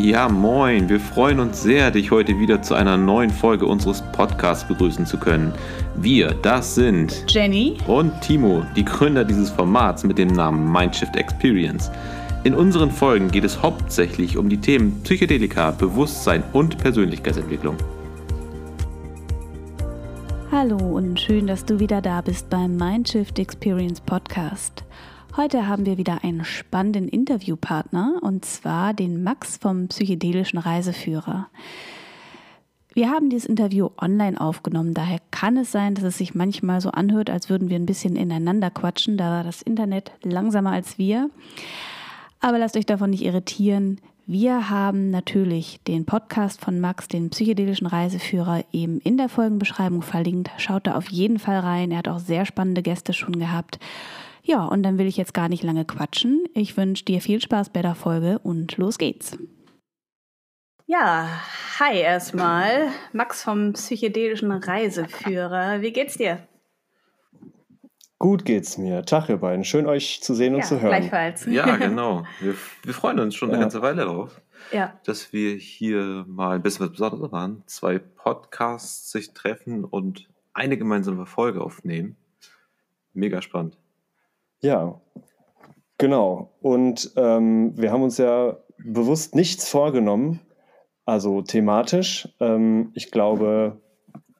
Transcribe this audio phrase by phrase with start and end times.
[0.00, 0.88] Ja, moin.
[0.88, 5.18] Wir freuen uns sehr, dich heute wieder zu einer neuen Folge unseres Podcasts begrüßen zu
[5.18, 5.52] können.
[5.96, 11.90] Wir, das sind Jenny und Timo, die Gründer dieses Formats mit dem Namen Mindshift Experience.
[12.44, 17.76] In unseren Folgen geht es hauptsächlich um die Themen Psychedelika, Bewusstsein und Persönlichkeitsentwicklung.
[20.52, 24.84] Hallo und schön, dass du wieder da bist beim Mindshift Experience Podcast.
[25.40, 31.46] Heute haben wir wieder einen spannenden Interviewpartner und zwar den Max vom psychedelischen Reiseführer.
[32.92, 36.90] Wir haben dieses Interview online aufgenommen, daher kann es sein, dass es sich manchmal so
[36.90, 41.30] anhört, als würden wir ein bisschen ineinander quatschen, da war das Internet langsamer als wir.
[42.40, 44.00] Aber lasst euch davon nicht irritieren.
[44.26, 50.50] Wir haben natürlich den Podcast von Max, den psychedelischen Reiseführer, eben in der Folgenbeschreibung verlinkt.
[50.56, 51.92] Schaut da auf jeden Fall rein.
[51.92, 53.78] Er hat auch sehr spannende Gäste schon gehabt.
[54.48, 56.46] Ja, und dann will ich jetzt gar nicht lange quatschen.
[56.54, 59.36] Ich wünsche dir viel Spaß bei der Folge und los geht's.
[60.86, 61.28] Ja,
[61.78, 62.88] hi erstmal.
[63.12, 65.82] Max vom psychedelischen Reiseführer.
[65.82, 66.48] Wie geht's dir?
[68.18, 69.02] Gut geht's mir.
[69.04, 69.64] Tag, ihr beiden.
[69.64, 70.96] Schön, euch zu sehen und ja, zu hören.
[70.96, 71.44] Gleichfalls.
[71.44, 72.24] Ja, genau.
[72.40, 73.62] Wir, wir freuen uns schon eine Ja.
[73.64, 74.40] ganze Weile darauf,
[74.72, 77.64] Ja, dass wir hier mal ein bisschen was Besonderes waren.
[77.66, 82.16] Zwei Podcasts sich treffen und eine gemeinsame Folge aufnehmen.
[83.12, 83.76] Mega spannend.
[84.60, 85.00] Ja,
[85.98, 86.50] genau.
[86.60, 90.40] Und ähm, wir haben uns ja bewusst nichts vorgenommen,
[91.04, 92.28] also thematisch.
[92.40, 93.80] Ähm, ich glaube,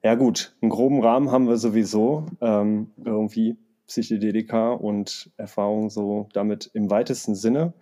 [0.03, 2.27] ja gut, einen groben Rahmen haben wir sowieso.
[2.41, 7.73] Ähm, irgendwie Psychedelika und Erfahrung so damit im weitesten Sinne.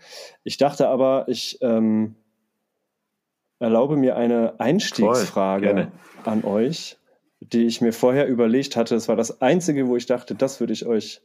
[0.44, 2.14] Ich dachte aber, ich ähm,
[3.58, 5.90] erlaube mir eine Einstiegsfrage
[6.24, 6.96] an euch,
[7.40, 8.94] die ich mir vorher überlegt hatte.
[8.94, 11.22] Es war das Einzige, wo ich dachte, das würde ich euch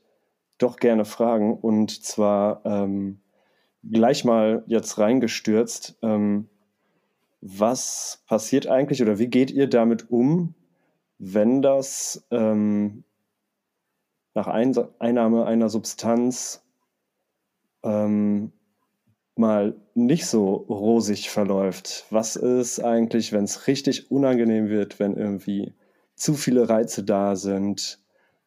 [0.62, 1.58] doch gerne fragen.
[1.58, 3.22] Und zwar ähm,
[3.84, 5.98] gleich mal jetzt reingestürzt.
[6.02, 6.50] Ähm,
[7.42, 10.54] was passiert eigentlich oder wie geht ihr damit um,
[11.18, 13.04] wenn das ähm,
[14.34, 16.64] nach Ein Einnahme einer Substanz
[17.84, 18.52] ähm,
[19.36, 22.06] mal nicht so rosig verläuft?
[22.12, 25.74] Was ist eigentlich, wenn es richtig unangenehm wird, wenn irgendwie
[26.16, 28.00] zu viele Reize da sind?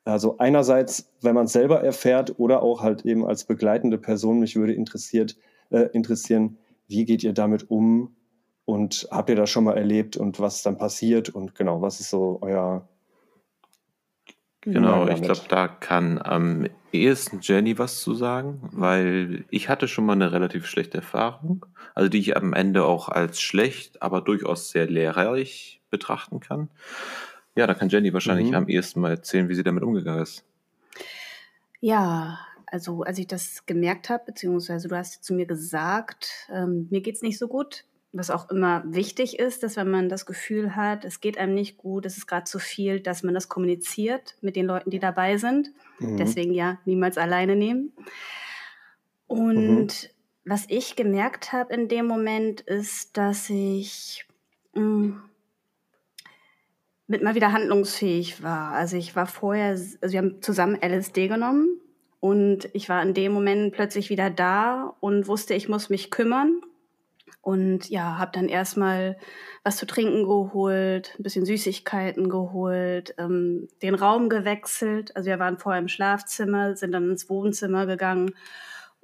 [0.05, 4.55] Also einerseits, wenn man es selber erfährt oder auch halt eben als begleitende Person, mich
[4.55, 5.37] würde interessiert,
[5.71, 8.15] äh, interessieren, wie geht ihr damit um
[8.67, 12.11] und habt ihr das schon mal erlebt und was dann passiert und genau, was ist
[12.11, 12.87] so euer...
[14.61, 20.07] Genau, ich glaube, da kann am ehesten Jenny was zu sagen, weil ich hatte schon
[20.07, 24.71] mal eine relativ schlechte Erfahrung, also die ich am Ende auch als schlecht, aber durchaus
[24.71, 26.71] sehr lehrreich betrachten kann.
[27.57, 28.55] Ja, da kann Jenny wahrscheinlich Mhm.
[28.55, 30.45] am ehesten mal erzählen, wie sie damit umgegangen ist.
[31.81, 37.01] Ja, also als ich das gemerkt habe, beziehungsweise du hast zu mir gesagt, ähm, mir
[37.01, 41.05] geht's nicht so gut, was auch immer wichtig ist, dass wenn man das Gefühl hat,
[41.05, 44.57] es geht einem nicht gut, es ist gerade zu viel, dass man das kommuniziert mit
[44.57, 45.73] den Leuten, die dabei sind.
[45.99, 46.17] Mhm.
[46.17, 47.93] Deswegen ja, niemals alleine nehmen.
[49.27, 50.11] Und
[50.45, 54.27] was ich gemerkt habe in dem Moment ist, dass ich
[54.75, 55.23] mh,
[57.07, 58.73] mit mal wieder handlungsfähig war.
[58.73, 61.81] Also ich war vorher, also wir haben zusammen LSD genommen
[62.21, 66.61] und ich war in dem Moment plötzlich wieder da und wusste, ich muss mich kümmern.
[67.43, 69.19] Und ja, habe dann erstmal
[69.65, 75.15] was zu trinken geholt, ein bisschen Süßigkeiten geholt, ähm, den Raum gewechselt.
[75.15, 78.33] Also wir waren vorher im Schlafzimmer, sind dann ins Wohnzimmer gegangen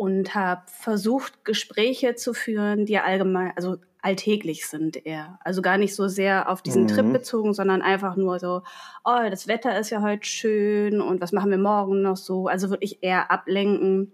[0.00, 5.38] und habe versucht, Gespräche zu führen, die allgemein, also alltäglich sind eher.
[5.44, 6.88] Also gar nicht so sehr auf diesen Mhm.
[6.88, 8.62] Trip bezogen, sondern einfach nur so,
[9.04, 12.46] oh, das Wetter ist ja heute schön und was machen wir morgen noch so?
[12.46, 14.10] Also wirklich eher ablenken.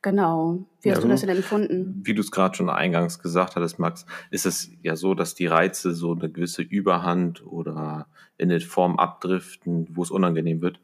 [0.00, 0.64] Genau.
[0.80, 2.00] Wie hast Ja, du das denn empfunden?
[2.02, 5.46] Wie du es gerade schon eingangs gesagt hattest, Max, ist es ja so, dass die
[5.46, 8.06] Reize so eine gewisse Überhand oder
[8.38, 10.80] in eine Form abdriften, wo es unangenehm wird.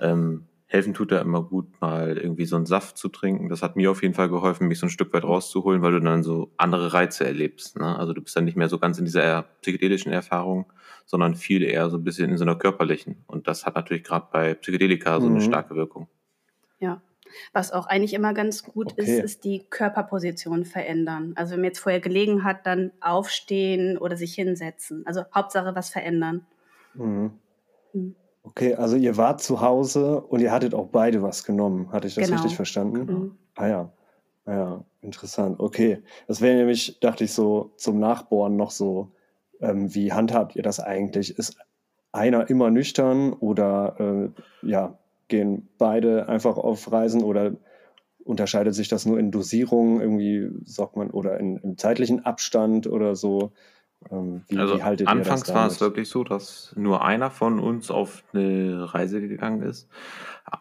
[0.00, 3.48] Ähm, helfen tut da immer gut, mal irgendwie so einen Saft zu trinken.
[3.48, 6.00] Das hat mir auf jeden Fall geholfen, mich so ein Stück weit rauszuholen, weil du
[6.00, 7.78] dann so andere Reize erlebst.
[7.78, 7.98] Ne?
[7.98, 10.70] Also du bist dann nicht mehr so ganz in dieser psychedelischen Erfahrung,
[11.06, 13.24] sondern viel eher so ein bisschen in so einer körperlichen.
[13.26, 15.40] Und das hat natürlich gerade bei Psychedelika so eine Mhm.
[15.40, 16.06] starke Wirkung.
[16.80, 17.00] Ja.
[17.54, 19.02] Was auch eigentlich immer ganz gut Okay.
[19.02, 21.32] ist, ist die Körperposition verändern.
[21.36, 25.06] Also wenn man jetzt vorher gelegen hat, dann aufstehen oder sich hinsetzen.
[25.06, 26.46] Also Hauptsache was verändern.
[26.94, 27.32] Mhm.
[27.94, 28.14] Mhm.
[28.48, 31.92] Okay, also ihr wart zu Hause und ihr hattet auch beide was genommen.
[31.92, 32.36] Hatte ich das Genau.
[32.36, 33.12] richtig verstanden?
[33.12, 33.38] Mhm.
[33.56, 33.92] Ah ja.
[34.46, 35.60] Ah ja, interessant.
[35.60, 36.02] Okay.
[36.26, 39.12] Das wäre nämlich, dachte ich, so zum Nachbohren noch so,
[39.60, 41.36] ähm, wie handhabt ihr das eigentlich?
[41.38, 41.58] Ist
[42.12, 44.98] einer immer nüchtern oder äh, ja,
[45.28, 47.52] gehen beide einfach auf Reisen oder
[48.24, 53.14] unterscheidet sich das nur in Dosierung, irgendwie sagt man, oder in, im zeitlichen Abstand oder
[53.14, 53.52] so?
[54.10, 58.22] Ähm, wie, also wie anfangs war es wirklich so, dass nur einer von uns auf
[58.32, 59.88] eine Reise gegangen ist.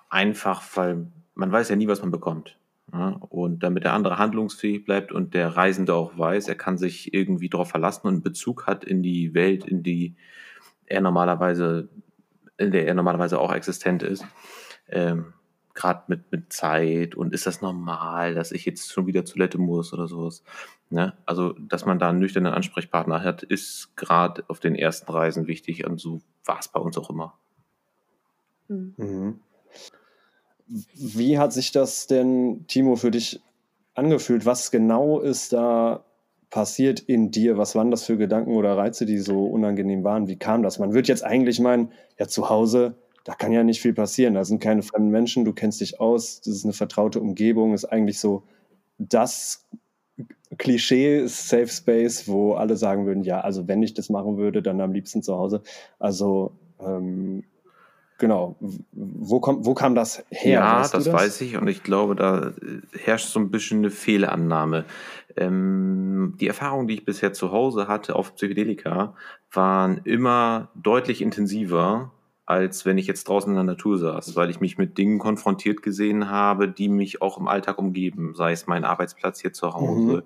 [0.09, 2.57] Einfach, weil man weiß ja nie, was man bekommt.
[2.93, 7.13] Ja, und damit der andere handlungsfähig bleibt und der Reisende auch weiß, er kann sich
[7.13, 10.15] irgendwie darauf verlassen und einen Bezug hat in die Welt, in die
[10.85, 11.89] er normalerweise,
[12.57, 14.25] in der er normalerweise auch existent ist.
[14.87, 15.33] Ähm,
[15.73, 19.93] Gerade mit, mit Zeit und ist das normal, dass ich jetzt schon wieder Toilette muss
[19.93, 20.43] oder sowas.
[20.89, 21.13] Ne?
[21.25, 25.85] Also, dass man da einen nüchternen Ansprechpartner hat, ist gerade auf den ersten Reisen wichtig
[25.85, 27.33] und so war es bei uns auch immer.
[28.67, 28.93] Mhm.
[28.97, 29.39] mhm.
[30.69, 33.41] Wie hat sich das denn, Timo, für dich
[33.93, 34.45] angefühlt?
[34.45, 36.03] Was genau ist da
[36.49, 37.57] passiert in dir?
[37.57, 40.27] Was waren das für Gedanken oder Reize, die so unangenehm waren?
[40.27, 40.77] Wie kam das?
[40.77, 44.33] Man würde jetzt eigentlich meinen, ja, zu Hause, da kann ja nicht viel passieren.
[44.33, 47.85] Da sind keine fremden Menschen, du kennst dich aus, das ist eine vertraute Umgebung, ist
[47.85, 48.43] eigentlich so
[48.97, 49.65] das
[50.57, 54.79] Klischee Safe Space, wo alle sagen würden, ja, also wenn ich das machen würde, dann
[54.81, 55.61] am liebsten zu Hause.
[55.99, 57.43] Also ähm,
[58.19, 58.55] Genau.
[58.91, 60.53] Wo, kommt, wo kam das her?
[60.53, 62.51] Ja, weißt das, das, weiß ich und ich glaube, da
[62.93, 64.85] herrscht so ein bisschen eine Fehlannahme.
[65.35, 69.13] Ähm, die Erfahrungen, die ich bisher zu Hause hatte auf Psychedelika,
[69.51, 72.11] waren immer deutlich intensiver
[72.47, 75.81] als wenn ich jetzt draußen in der Natur saß, weil ich mich mit Dingen konfrontiert
[75.81, 80.15] gesehen habe, die mich auch im Alltag umgeben, sei es mein Arbeitsplatz hier zu Hause
[80.15, 80.21] mhm.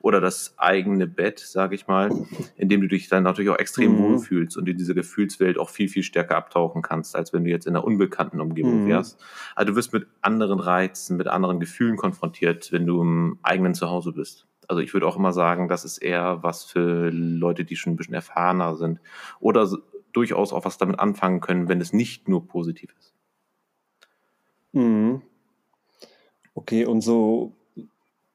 [0.00, 2.10] oder das eigene Bett, sage ich mal,
[2.56, 4.02] in dem du dich dann natürlich auch extrem mhm.
[4.04, 7.66] wohlfühlst und in diese Gefühlswelt auch viel, viel stärker abtauchen kannst, als wenn du jetzt
[7.66, 8.88] in einer unbekannten Umgebung mhm.
[8.88, 9.22] wärst.
[9.54, 14.12] Also du wirst mit anderen Reizen, mit anderen Gefühlen konfrontiert, wenn du im eigenen Zuhause
[14.12, 14.46] bist.
[14.66, 17.96] Also ich würde auch immer sagen, das ist eher was für Leute, die schon ein
[17.96, 18.98] bisschen erfahrener sind
[19.40, 19.68] oder
[20.16, 23.14] durchaus auch was damit anfangen können, wenn es nicht nur positiv ist.
[24.72, 25.22] Mhm.
[26.54, 27.52] Okay, und so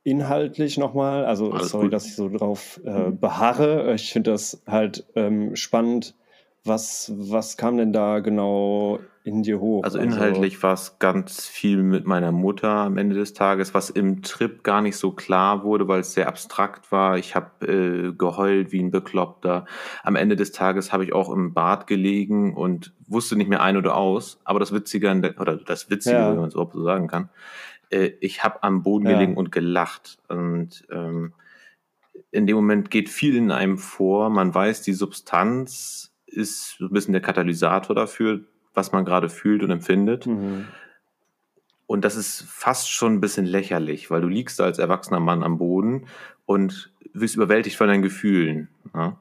[0.03, 1.93] inhaltlich nochmal, also Alles sorry, gut.
[1.93, 3.93] dass ich so drauf äh, beharre.
[3.95, 6.15] Ich finde das halt ähm, spannend,
[6.63, 9.83] was, was kam denn da genau in dir hoch?
[9.83, 13.73] Also, also inhaltlich also, war es ganz viel mit meiner Mutter am Ende des Tages,
[13.73, 17.17] was im Trip gar nicht so klar wurde, weil es sehr abstrakt war.
[17.17, 19.65] Ich habe äh, geheult wie ein Bekloppter.
[20.03, 23.77] Am Ende des Tages habe ich auch im Bad gelegen und wusste nicht mehr ein
[23.77, 24.39] oder aus.
[24.43, 26.29] Aber das Witzige, der, oder das Witzige, ja.
[26.29, 27.29] wenn man es überhaupt so sagen kann,
[27.89, 29.13] äh, ich habe am Boden ja.
[29.13, 30.17] gelegen und gelacht.
[30.27, 31.33] Und ähm,
[32.31, 34.29] in dem Moment geht viel in einem vor.
[34.29, 38.41] Man weiß, die Substanz ist so ein bisschen der Katalysator dafür,
[38.73, 40.25] was man gerade fühlt und empfindet.
[40.27, 40.67] Mhm.
[41.87, 45.57] Und das ist fast schon ein bisschen lächerlich, weil du liegst als erwachsener Mann am
[45.57, 46.07] Boden
[46.45, 48.69] und wirst überwältigt von deinen Gefühlen.
[48.93, 49.19] Ja?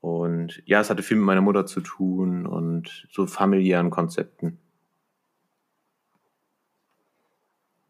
[0.00, 4.58] Und ja, es hatte viel mit meiner Mutter zu tun und so familiären Konzepten.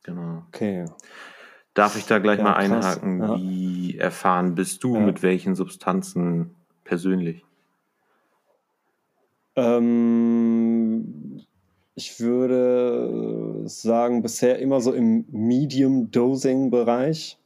[0.03, 0.43] Genau.
[0.49, 0.85] Okay.
[1.75, 3.21] Darf ich da gleich ja, mal einhaken?
[3.21, 3.37] Ja.
[3.39, 6.55] Wie erfahren bist du mit welchen Substanzen
[6.85, 7.47] persönlich?
[9.57, 10.82] Ähm,
[11.95, 17.39] ich würde sagen, bisher immer so im Medium-Dosing-Bereich.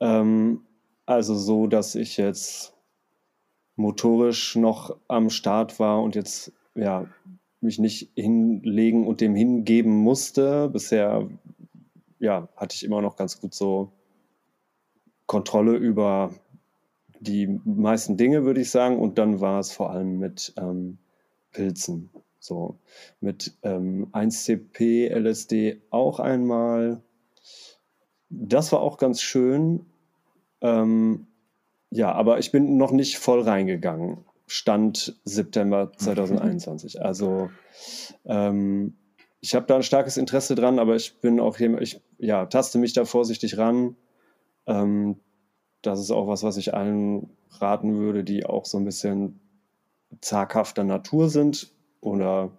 [0.00, 0.62] Ähm,
[1.06, 2.74] also so, dass ich jetzt
[3.76, 7.06] motorisch noch am Start war und jetzt ja
[7.60, 10.68] mich nicht hinlegen und dem hingeben musste.
[10.68, 11.28] Bisher
[12.18, 13.92] ja, hatte ich immer noch ganz gut so
[15.26, 16.30] Kontrolle über
[17.20, 18.98] die meisten Dinge, würde ich sagen.
[18.98, 20.98] Und dann war es vor allem mit ähm,
[21.52, 22.10] Pilzen.
[22.42, 22.80] So
[23.20, 27.00] mit ähm, 1CP, LSD auch einmal.
[28.30, 29.86] Das war auch ganz schön.
[30.60, 31.28] Ähm,
[31.90, 34.24] ja, aber ich bin noch nicht voll reingegangen.
[34.48, 37.00] Stand September 2021.
[37.00, 37.48] Also
[38.24, 38.94] ähm,
[39.40, 42.78] ich habe da ein starkes Interesse dran, aber ich bin auch hier, ich ja, taste
[42.78, 43.94] mich da vorsichtig ran.
[44.66, 45.20] Ähm,
[45.80, 47.30] das ist auch was, was ich allen
[47.60, 49.38] raten würde, die auch so ein bisschen
[50.20, 51.70] zaghafter Natur sind.
[52.02, 52.50] Oder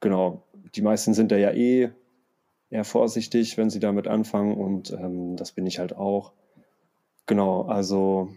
[0.00, 0.42] genau,
[0.74, 1.90] die meisten sind da ja eh
[2.70, 4.56] eher vorsichtig, wenn sie damit anfangen.
[4.56, 6.32] Und ähm, das bin ich halt auch.
[7.26, 8.30] Genau, also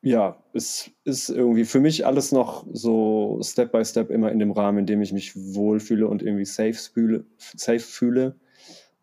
[0.00, 4.52] ja, es ist irgendwie für mich alles noch so Step by Step immer in dem
[4.52, 7.24] Rahmen, in dem ich mich wohlfühle und irgendwie safe fühle.
[7.38, 8.36] Safe fühle.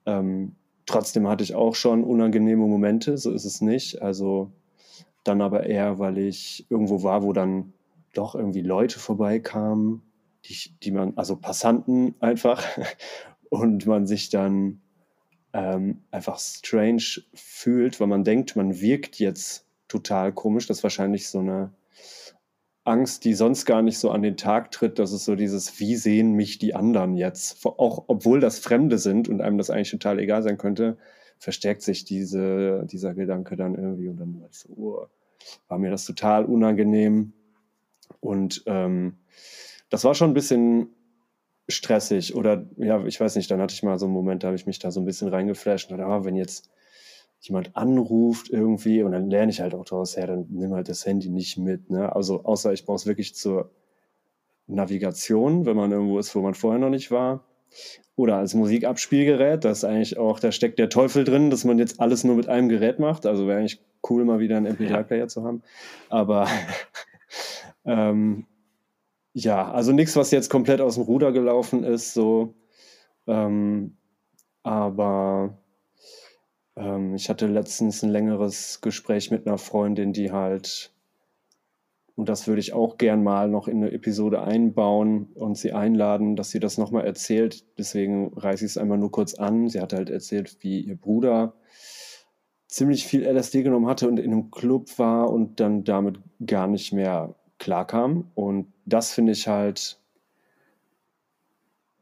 [0.06, 4.01] Ähm, trotzdem hatte ich auch schon unangenehme Momente, so ist es nicht.
[4.01, 4.51] Also
[5.25, 7.74] dann aber eher, weil ich irgendwo war, wo dann
[8.13, 10.01] doch irgendwie Leute vorbeikamen,
[10.46, 12.63] die, die man, also Passanten einfach,
[13.50, 14.82] und man sich dann
[15.54, 20.68] ähm, einfach strange fühlt, weil man denkt, man wirkt jetzt total komisch.
[20.68, 21.74] Das ist wahrscheinlich so eine
[22.84, 25.00] Angst, die sonst gar nicht so an den Tag tritt.
[25.00, 27.66] Das ist so dieses, wie sehen mich die anderen jetzt?
[27.66, 30.98] Auch obwohl das Fremde sind und einem das eigentlich total egal sein könnte,
[31.39, 35.08] verstärkt sich diese, dieser Gedanke dann irgendwie und dann war ich so, oh,
[35.68, 37.34] war mir das total unangenehm.
[38.20, 39.18] Und ähm,
[39.89, 40.89] das war schon ein bisschen
[41.68, 44.56] stressig oder ja, ich weiß nicht, dann hatte ich mal so einen Moment, da habe
[44.56, 46.70] ich mich da so ein bisschen reingeflasht und dachte, ah, wenn jetzt
[47.42, 51.06] jemand anruft irgendwie und dann lerne ich halt auch daraus, ja, dann nimm halt das
[51.06, 51.89] Handy nicht mit.
[51.89, 52.13] Ne?
[52.13, 53.72] Also außer ich brauche es wirklich zur
[54.68, 57.46] Navigation, wenn man irgendwo ist, wo man vorher noch nicht war.
[58.16, 62.00] Oder als Musikabspielgerät, das ist eigentlich auch, da steckt der Teufel drin, dass man jetzt
[62.01, 63.25] alles nur mit einem Gerät macht.
[63.25, 65.62] Also wäre eigentlich cool, mal wieder einen MP3-Player zu haben.
[66.10, 66.48] Aber
[67.89, 68.46] ähm,
[69.34, 72.53] ja, also nichts, was jetzt komplett aus dem Ruder gelaufen ist, so.
[73.27, 73.98] Ähm,
[74.62, 75.58] aber
[76.75, 80.93] ähm, ich hatte letztens ein längeres Gespräch mit einer Freundin, die halt,
[82.15, 86.36] und das würde ich auch gern mal noch in eine Episode einbauen und sie einladen,
[86.36, 87.65] dass sie das nochmal erzählt.
[87.79, 89.67] Deswegen reiße ich es einmal nur kurz an.
[89.67, 91.55] Sie hat halt erzählt, wie ihr Bruder
[92.67, 96.93] ziemlich viel LSD genommen hatte und in einem Club war und dann damit gar nicht
[96.93, 98.32] mehr klarkam.
[98.36, 100.00] Und das finde ich halt,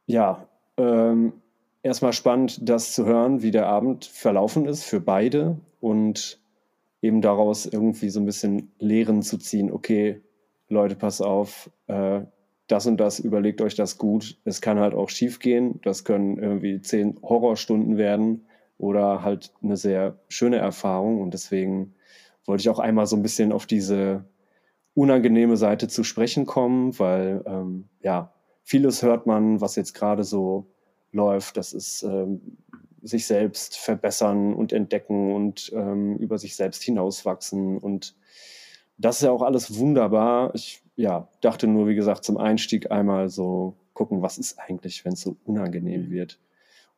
[0.06, 0.48] ja,
[0.78, 1.34] ähm,
[1.84, 6.40] erstmal spannend, das zu hören, wie der Abend verlaufen ist für beide und
[7.02, 9.72] eben daraus irgendwie so ein bisschen Lehren zu ziehen.
[9.72, 10.22] Okay,
[10.70, 12.22] Leute, pass auf, äh,
[12.68, 14.38] das und das, überlegt euch das gut.
[14.44, 15.80] Es kann halt auch schief gehen.
[15.84, 18.46] Das können irgendwie zehn Horrorstunden werden
[18.78, 21.22] oder halt eine sehr schöne Erfahrung.
[21.22, 21.96] Und deswegen
[22.46, 24.26] wollte ich auch einmal so ein bisschen auf diese
[24.98, 30.72] unangenehme Seite zu sprechen kommen, weil ähm, ja, vieles hört man, was jetzt gerade so
[31.12, 31.56] läuft.
[31.56, 32.58] Das ist ähm,
[33.04, 37.78] sich selbst verbessern und entdecken und ähm, über sich selbst hinauswachsen.
[37.78, 38.16] Und
[38.98, 40.56] das ist ja auch alles wunderbar.
[40.56, 45.14] Ich ja, dachte nur, wie gesagt, zum Einstieg einmal so gucken, was ist eigentlich, wenn
[45.14, 46.10] es so unangenehm mhm.
[46.10, 46.40] wird.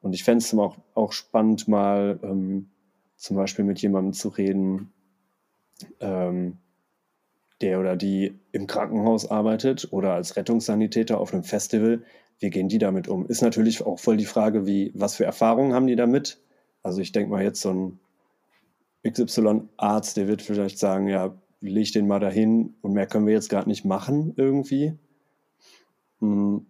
[0.01, 2.69] Und ich fände es auch, auch spannend, mal ähm,
[3.17, 4.93] zum Beispiel mit jemandem zu reden,
[5.99, 6.59] ähm,
[7.61, 12.03] der oder die im Krankenhaus arbeitet oder als Rettungssanitäter auf einem Festival,
[12.39, 13.25] wie gehen die damit um?
[13.27, 16.41] Ist natürlich auch voll die Frage, wie, was für Erfahrungen haben die damit?
[16.83, 17.99] Also ich denke mal jetzt so ein
[19.07, 23.49] XY-Arzt, der wird vielleicht sagen, ja, leg den mal dahin und mehr können wir jetzt
[23.49, 24.97] gerade nicht machen irgendwie.
[26.19, 26.65] Hm,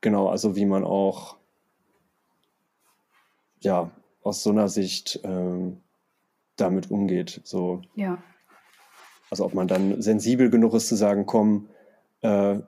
[0.00, 1.36] genau, also wie man auch
[3.60, 3.90] ja
[4.22, 5.78] aus so einer Sicht ähm,
[6.56, 7.40] damit umgeht.
[7.44, 7.82] So.
[7.94, 8.22] Ja.
[9.30, 11.68] Also ob man dann sensibel genug ist zu sagen, komm,
[12.22, 12.58] äh,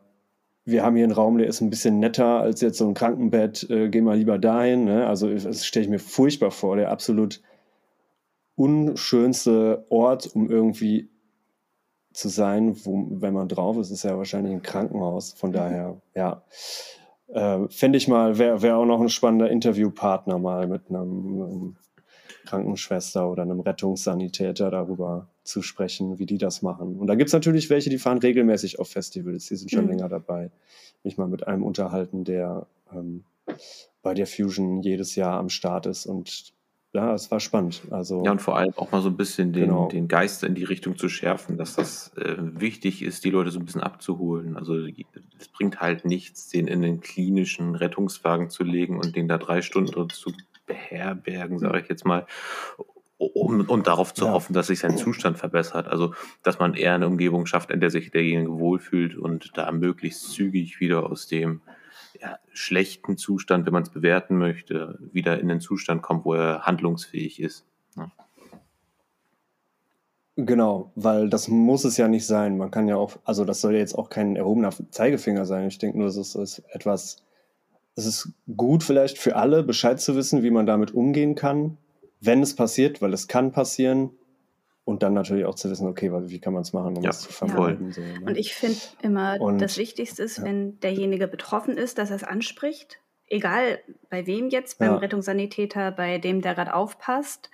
[0.64, 3.68] wir haben hier einen Raum, der ist ein bisschen netter als jetzt so ein Krankenbett,
[3.70, 4.84] äh, geh mal lieber dahin.
[4.84, 5.06] Ne?
[5.06, 7.40] Also das stelle ich mir furchtbar vor, der absolut
[8.56, 11.08] unschönste Ort, um irgendwie
[12.12, 15.32] zu sein, wo, wenn man drauf ist, ist ja wahrscheinlich ein Krankenhaus.
[15.32, 15.54] Von mhm.
[15.54, 16.42] daher, ja.
[17.28, 21.76] Äh, Fände ich mal, wäre wär auch noch ein spannender Interviewpartner mal mit einem, einem
[22.46, 26.98] Krankenschwester oder einem Rettungssanitäter darüber zu sprechen, wie die das machen.
[26.98, 29.90] Und da gibt es natürlich welche, die fahren regelmäßig auf Festivals, die sind schon mhm.
[29.90, 30.50] länger dabei.
[31.02, 33.24] Mich mal mit einem unterhalten, der ähm,
[34.02, 36.52] bei der Fusion jedes Jahr am Start ist und
[36.92, 37.82] ja, es war spannend.
[37.90, 39.88] Also, ja, und vor allem auch mal so ein bisschen den, genau.
[39.88, 43.60] den Geist in die Richtung zu schärfen, dass das äh, wichtig ist, die Leute so
[43.60, 44.56] ein bisschen abzuholen.
[44.56, 44.74] Also
[45.38, 49.62] es bringt halt nichts, den in den klinischen Rettungswagen zu legen und den da drei
[49.62, 50.32] Stunden drin zu
[50.66, 52.26] beherbergen, sage ich jetzt mal,
[53.20, 54.32] um, und darauf zu ja.
[54.32, 55.88] hoffen, dass sich sein Zustand verbessert.
[55.88, 60.32] Also, dass man eher eine Umgebung schafft, in der sich derjenige wohlfühlt und da möglichst
[60.32, 61.60] zügig wieder aus dem
[62.18, 66.62] ja, schlechten Zustand, wenn man es bewerten möchte, wieder in den Zustand kommt, wo er
[66.62, 67.66] handlungsfähig ist.
[67.96, 68.10] Ja.
[70.36, 72.56] Genau, weil das muss es ja nicht sein.
[72.56, 75.68] Man kann ja auch, also das soll ja jetzt auch kein erhobener Zeigefinger sein.
[75.68, 77.22] Ich denke nur, es ist etwas,
[77.96, 81.76] es ist gut vielleicht für alle, Bescheid zu wissen, wie man damit umgehen kann,
[82.20, 84.10] wenn es passiert, weil es kann passieren.
[84.84, 87.20] Und dann natürlich auch zu wissen, okay, wie kann man es machen, um ja, es
[87.20, 87.92] zu vermeiden.
[87.92, 88.22] So, ne?
[88.26, 90.44] Und ich finde immer, und, das Wichtigste ist, ja.
[90.44, 92.98] wenn derjenige betroffen ist, dass er es anspricht.
[93.28, 94.96] Egal bei wem jetzt, beim ja.
[94.96, 97.50] Rettungssanitäter, bei dem, der gerade aufpasst.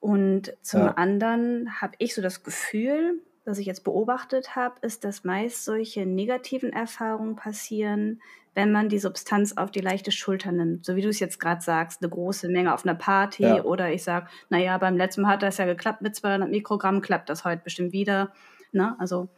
[0.00, 5.24] Und zum anderen habe ich so das Gefühl, was ich jetzt beobachtet habe, ist, dass
[5.24, 8.20] meist solche negativen Erfahrungen passieren,
[8.54, 10.84] wenn man die Substanz auf die leichte Schulter nimmt.
[10.84, 13.64] So wie du es jetzt gerade sagst, eine große Menge auf einer Party ja.
[13.64, 17.28] oder ich sage, naja, beim letzten Mal hat das ja geklappt mit 200 Mikrogramm, klappt
[17.30, 18.32] das heute bestimmt wieder.
[18.72, 18.94] Ne?
[18.98, 19.28] Also.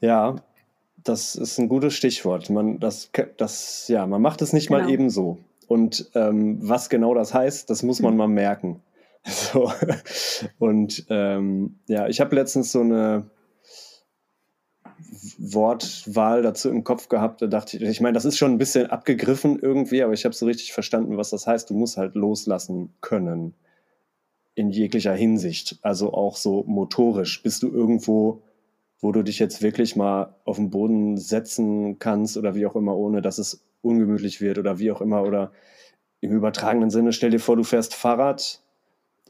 [0.00, 0.36] Ja,
[1.04, 2.50] das ist ein gutes Stichwort.
[2.50, 4.80] Man, das, das, ja, man macht es nicht genau.
[4.80, 5.38] mal eben so.
[5.68, 8.18] Und ähm, was genau das heißt, das muss man hm.
[8.18, 8.82] mal merken.
[9.52, 9.70] So.
[10.58, 13.30] Und ähm, ja, ich habe letztens so eine
[15.38, 17.42] Wortwahl dazu im Kopf gehabt.
[17.42, 20.34] Da dachte ich, ich meine, das ist schon ein bisschen abgegriffen irgendwie, aber ich habe
[20.34, 21.70] so richtig verstanden, was das heißt.
[21.70, 23.54] Du musst halt loslassen können
[24.54, 25.78] in jeglicher Hinsicht.
[25.82, 27.42] Also auch so motorisch.
[27.42, 28.42] Bist du irgendwo,
[29.00, 32.96] wo du dich jetzt wirklich mal auf den Boden setzen kannst oder wie auch immer,
[32.96, 35.52] ohne dass es ungemütlich wird oder wie auch immer oder
[36.20, 38.61] im übertragenen Sinne, stell dir vor, du fährst Fahrrad,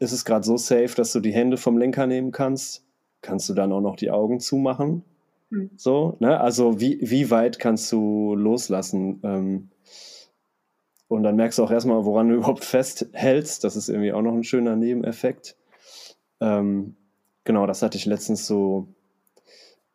[0.02, 2.84] ist es gerade so safe, dass du die Hände vom Lenker nehmen kannst,
[3.20, 5.04] kannst du dann auch noch die Augen zumachen.
[5.50, 5.70] Mhm.
[5.76, 6.40] So, ne?
[6.40, 9.20] Also wie, wie weit kannst du loslassen?
[9.22, 9.68] Ähm,
[11.06, 13.62] und dann merkst du auch erstmal, woran du überhaupt festhältst.
[13.62, 15.56] Das ist irgendwie auch noch ein schöner Nebeneffekt.
[16.40, 16.96] Ähm,
[17.44, 18.88] genau, das hatte ich letztens so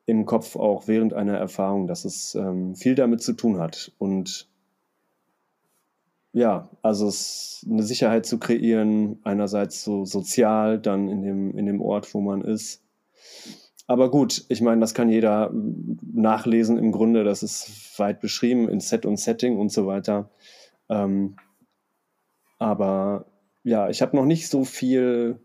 [0.05, 3.91] im Kopf auch während einer Erfahrung, dass es ähm, viel damit zu tun hat.
[3.97, 4.47] Und
[6.37, 11.81] ja, also es, eine Sicherheit zu kreieren, einerseits so sozial, dann in dem, in dem
[11.81, 12.83] Ort, wo man ist.
[13.87, 15.51] Aber gut, ich meine, das kann jeder
[16.13, 20.29] nachlesen im Grunde, das ist weit beschrieben in Set und Setting und so weiter.
[20.89, 21.37] Ähm,
[22.59, 23.25] aber
[23.63, 25.39] ja, ich habe noch nicht so viel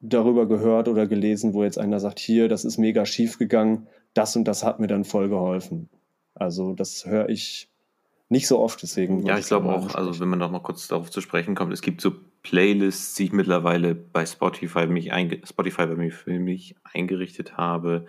[0.00, 4.34] darüber gehört oder gelesen, wo jetzt einer sagt, hier, das ist mega schief gegangen, das
[4.34, 5.90] und das hat mir dann voll geholfen.
[6.34, 7.69] Also das höre ich
[8.30, 9.26] nicht so oft, deswegen.
[9.26, 11.82] Ja, ich glaube auch, also wenn man noch mal kurz darauf zu sprechen kommt, es
[11.82, 12.12] gibt so
[12.44, 15.10] Playlists, die ich mittlerweile bei Spotify, mich
[15.44, 18.06] Spotify bei mir für mich eingerichtet habe,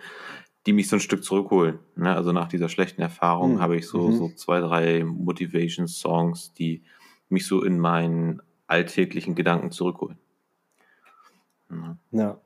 [0.64, 1.80] die mich so ein Stück zurückholen.
[1.96, 2.14] Ne?
[2.14, 3.60] Also nach dieser schlechten Erfahrung mhm.
[3.60, 4.16] habe ich so, mhm.
[4.16, 6.84] so zwei, drei Motivation-Songs, die
[7.28, 10.18] mich so in meinen alltäglichen Gedanken zurückholen.
[11.68, 11.96] Ja.
[12.12, 12.40] ja.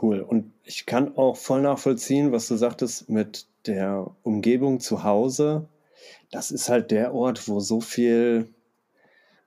[0.00, 0.20] Cool.
[0.20, 5.68] Und ich kann auch voll nachvollziehen, was du sagtest mit der Umgebung zu Hause
[6.30, 8.48] das ist halt der Ort, wo so viel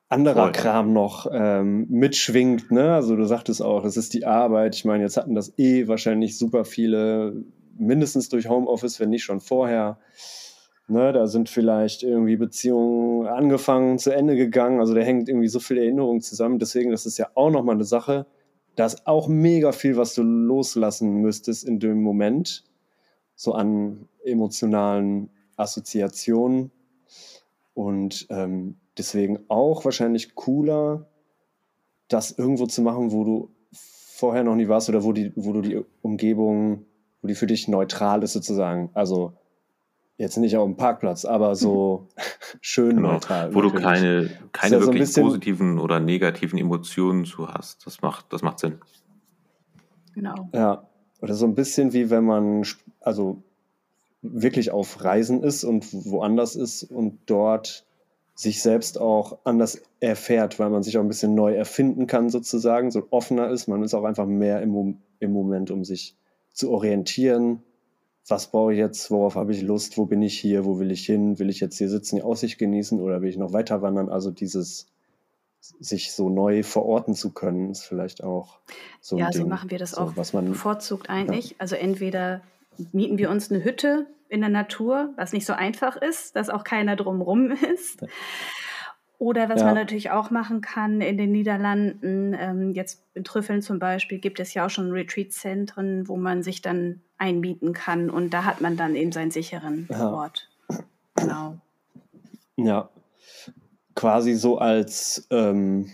[0.07, 0.51] anderer Voll.
[0.51, 2.71] Kram noch ähm, mitschwingt.
[2.71, 2.93] Ne?
[2.93, 4.75] Also du sagtest auch, das ist die Arbeit.
[4.75, 7.43] Ich meine, jetzt hatten das eh wahrscheinlich super viele,
[7.77, 9.99] mindestens durch Homeoffice, wenn nicht schon vorher.
[10.87, 14.79] Ne, da sind vielleicht irgendwie Beziehungen angefangen, zu Ende gegangen.
[14.79, 16.59] Also da hängt irgendwie so viel Erinnerung zusammen.
[16.59, 18.27] Deswegen, das ist ja auch nochmal eine Sache.
[18.75, 22.65] Da ist auch mega viel, was du loslassen müsstest in dem Moment.
[23.33, 26.71] So an emotionalen Assoziationen.
[27.73, 31.07] Und ähm, deswegen auch wahrscheinlich cooler,
[32.07, 35.61] das irgendwo zu machen, wo du vorher noch nie warst oder wo, die, wo du
[35.61, 36.85] die Umgebung,
[37.21, 38.89] wo die für dich neutral ist sozusagen.
[38.93, 39.33] Also
[40.17, 42.07] jetzt nicht auf dem Parkplatz, aber so
[42.61, 43.13] schön genau.
[43.13, 43.53] neutral.
[43.53, 43.83] Wo natürlich.
[43.83, 47.85] du keine, keine ja wirklich so positiven oder negativen Emotionen zu hast.
[47.85, 48.79] Das macht, das macht Sinn.
[50.13, 50.49] Genau.
[50.53, 50.87] Ja.
[51.21, 52.65] Oder so ein bisschen wie wenn man,
[53.01, 53.43] also
[54.33, 57.85] wirklich auf Reisen ist und woanders ist und dort
[58.35, 62.91] sich selbst auch anders erfährt, weil man sich auch ein bisschen neu erfinden kann sozusagen,
[62.91, 63.67] so offener ist.
[63.67, 66.15] Man ist auch einfach mehr im, im Moment, um sich
[66.51, 67.63] zu orientieren.
[68.27, 69.09] Was brauche ich jetzt?
[69.09, 69.97] Worauf habe ich Lust?
[69.97, 70.65] Wo bin ich hier?
[70.65, 71.39] Wo will ich hin?
[71.39, 74.09] Will ich jetzt hier sitzen, die Aussicht genießen oder will ich noch weiter wandern?
[74.09, 74.87] Also dieses
[75.79, 78.59] sich so neu verorten zu können, ist vielleicht auch
[79.01, 79.17] so.
[79.17, 79.49] Ja, ein so Ding.
[79.49, 81.51] machen wir das so, auch was man, bevorzugt eigentlich.
[81.51, 81.55] Ja.
[81.59, 82.41] Also entweder
[82.91, 86.63] mieten wir uns eine Hütte in der Natur, was nicht so einfach ist, dass auch
[86.63, 88.05] keiner drumrum ist.
[89.17, 89.67] Oder was ja.
[89.67, 94.39] man natürlich auch machen kann in den Niederlanden, ähm, jetzt in Trüffeln zum Beispiel, gibt
[94.39, 98.75] es ja auch schon Retreat-Zentren, wo man sich dann einmieten kann und da hat man
[98.75, 100.11] dann eben seinen sicheren ja.
[100.11, 100.49] Ort.
[101.15, 101.57] Genau.
[102.57, 102.89] Ja,
[103.95, 105.89] quasi so als ähm,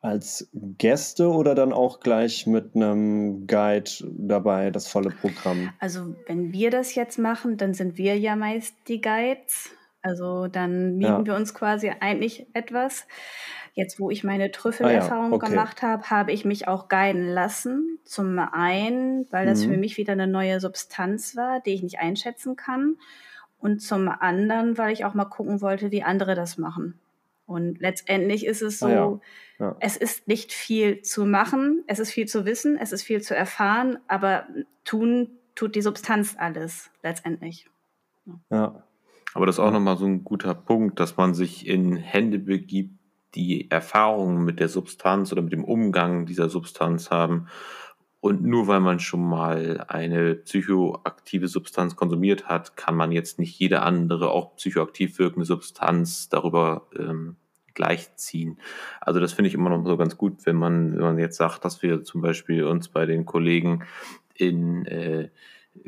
[0.00, 5.70] als Gäste oder dann auch gleich mit einem Guide dabei, das volle Programm?
[5.78, 9.70] Also wenn wir das jetzt machen, dann sind wir ja meist die Guides.
[10.02, 11.26] Also dann mieten ja.
[11.26, 13.06] wir uns quasi eigentlich etwas.
[13.74, 15.50] Jetzt, wo ich meine Trüffelerfahrung ah ja, okay.
[15.50, 17.98] gemacht habe, habe ich mich auch guiden lassen.
[18.04, 19.72] Zum einen, weil das mhm.
[19.72, 22.96] für mich wieder eine neue Substanz war, die ich nicht einschätzen kann.
[23.58, 26.98] Und zum anderen, weil ich auch mal gucken wollte, wie andere das machen.
[27.50, 29.20] Und letztendlich ist es so, ah, ja.
[29.58, 29.76] Ja.
[29.80, 33.34] es ist nicht viel zu machen, es ist viel zu wissen, es ist viel zu
[33.34, 34.46] erfahren, aber
[34.84, 37.68] tun tut die Substanz alles letztendlich.
[38.50, 38.84] Ja.
[39.34, 42.94] Aber das ist auch nochmal so ein guter Punkt, dass man sich in Hände begibt,
[43.34, 47.48] die Erfahrungen mit der Substanz oder mit dem Umgang dieser Substanz haben
[48.20, 53.58] und nur weil man schon mal eine psychoaktive Substanz konsumiert hat, kann man jetzt nicht
[53.58, 57.36] jede andere, auch psychoaktiv wirkende Substanz darüber ähm,
[57.72, 58.58] gleichziehen.
[59.00, 61.64] Also das finde ich immer noch so ganz gut, wenn man, wenn man jetzt sagt,
[61.64, 63.84] dass wir zum Beispiel uns bei den Kollegen
[64.34, 65.30] in äh,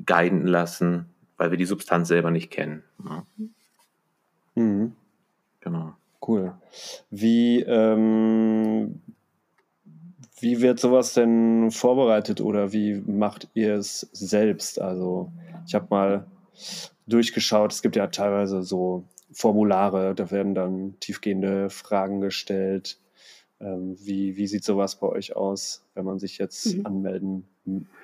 [0.07, 2.83] guiden lassen, weil wir die Substanz selber nicht kennen.
[3.03, 3.27] Ne?
[4.55, 4.93] Mhm.
[5.61, 5.95] Genau.
[6.27, 6.55] Cool.
[7.11, 9.03] Wie, ähm,
[10.43, 14.81] wie wird sowas denn vorbereitet oder wie macht ihr es selbst?
[14.81, 15.31] Also
[15.67, 16.27] ich habe mal
[17.07, 22.99] durchgeschaut, es gibt ja teilweise so Formulare, da werden dann tiefgehende Fragen gestellt.
[23.61, 26.87] Ähm, wie, wie sieht sowas bei euch aus, wenn man sich jetzt mhm.
[26.87, 27.49] anmelden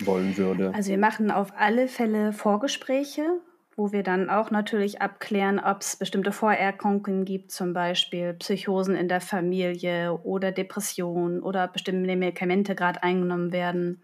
[0.05, 0.73] wollen würde?
[0.75, 3.41] Also wir machen auf alle Fälle Vorgespräche,
[3.79, 9.07] wo wir dann auch natürlich abklären, ob es bestimmte Vorerkrankungen gibt, zum Beispiel Psychosen in
[9.07, 14.03] der Familie oder Depressionen oder bestimmte Medikamente gerade eingenommen werden.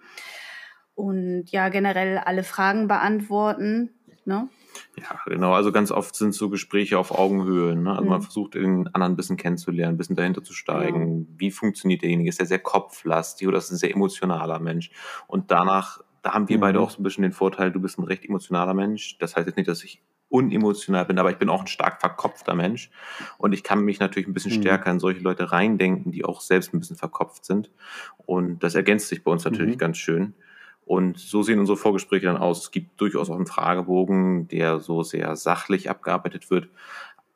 [0.94, 3.90] Und ja, generell alle Fragen beantworten.
[4.24, 4.48] Ne?
[4.96, 5.54] Ja, genau.
[5.54, 7.74] Also ganz oft sind so Gespräche auf Augenhöhe.
[7.74, 7.90] Ne?
[7.90, 8.10] Also mhm.
[8.10, 11.22] man versucht, den anderen ein bisschen kennenzulernen, ein bisschen dahinter zu steigen.
[11.22, 11.26] Ja.
[11.36, 12.28] Wie funktioniert derjenige?
[12.28, 14.92] Ist er sehr kopflastig oder ist er ein sehr emotionaler Mensch?
[15.26, 16.62] Und danach da haben wir mhm.
[16.62, 19.18] beide auch so ein bisschen den Vorteil, du bist ein recht emotionaler Mensch.
[19.18, 22.54] Das heißt jetzt nicht, dass ich unemotional bin, aber ich bin auch ein stark verkopfter
[22.54, 22.90] Mensch.
[23.36, 24.62] Und ich kann mich natürlich ein bisschen mhm.
[24.62, 27.70] stärker in solche Leute reindenken, die auch selbst ein bisschen verkopft sind.
[28.24, 29.78] Und das ergänzt sich bei uns natürlich mhm.
[29.78, 30.34] ganz schön.
[30.86, 32.62] Und so sehen unsere Vorgespräche dann aus.
[32.62, 36.68] Es gibt durchaus auch einen Fragebogen, der so sehr sachlich abgearbeitet wird.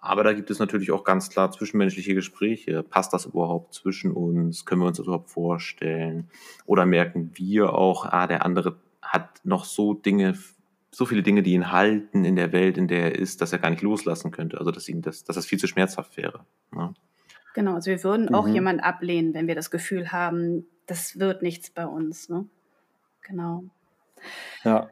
[0.01, 2.83] Aber da gibt es natürlich auch ganz klar zwischenmenschliche Gespräche.
[2.83, 4.65] Passt das überhaupt zwischen uns?
[4.65, 6.31] Können wir uns das überhaupt vorstellen?
[6.67, 10.39] Oder merken wir auch, ah, der andere hat noch so Dinge,
[10.93, 13.59] so viele Dinge, die ihn halten in der Welt, in der er ist, dass er
[13.59, 14.59] gar nicht loslassen könnte.
[14.59, 16.45] Also dass ihm das, dass das viel zu schmerzhaft wäre.
[16.71, 16.95] Ne?
[17.55, 18.35] Genau, also wir würden mhm.
[18.35, 22.29] auch jemanden ablehnen, wenn wir das Gefühl haben, das wird nichts bei uns.
[22.29, 22.47] Ne?
[23.23, 23.65] Genau.
[24.65, 24.91] Ja,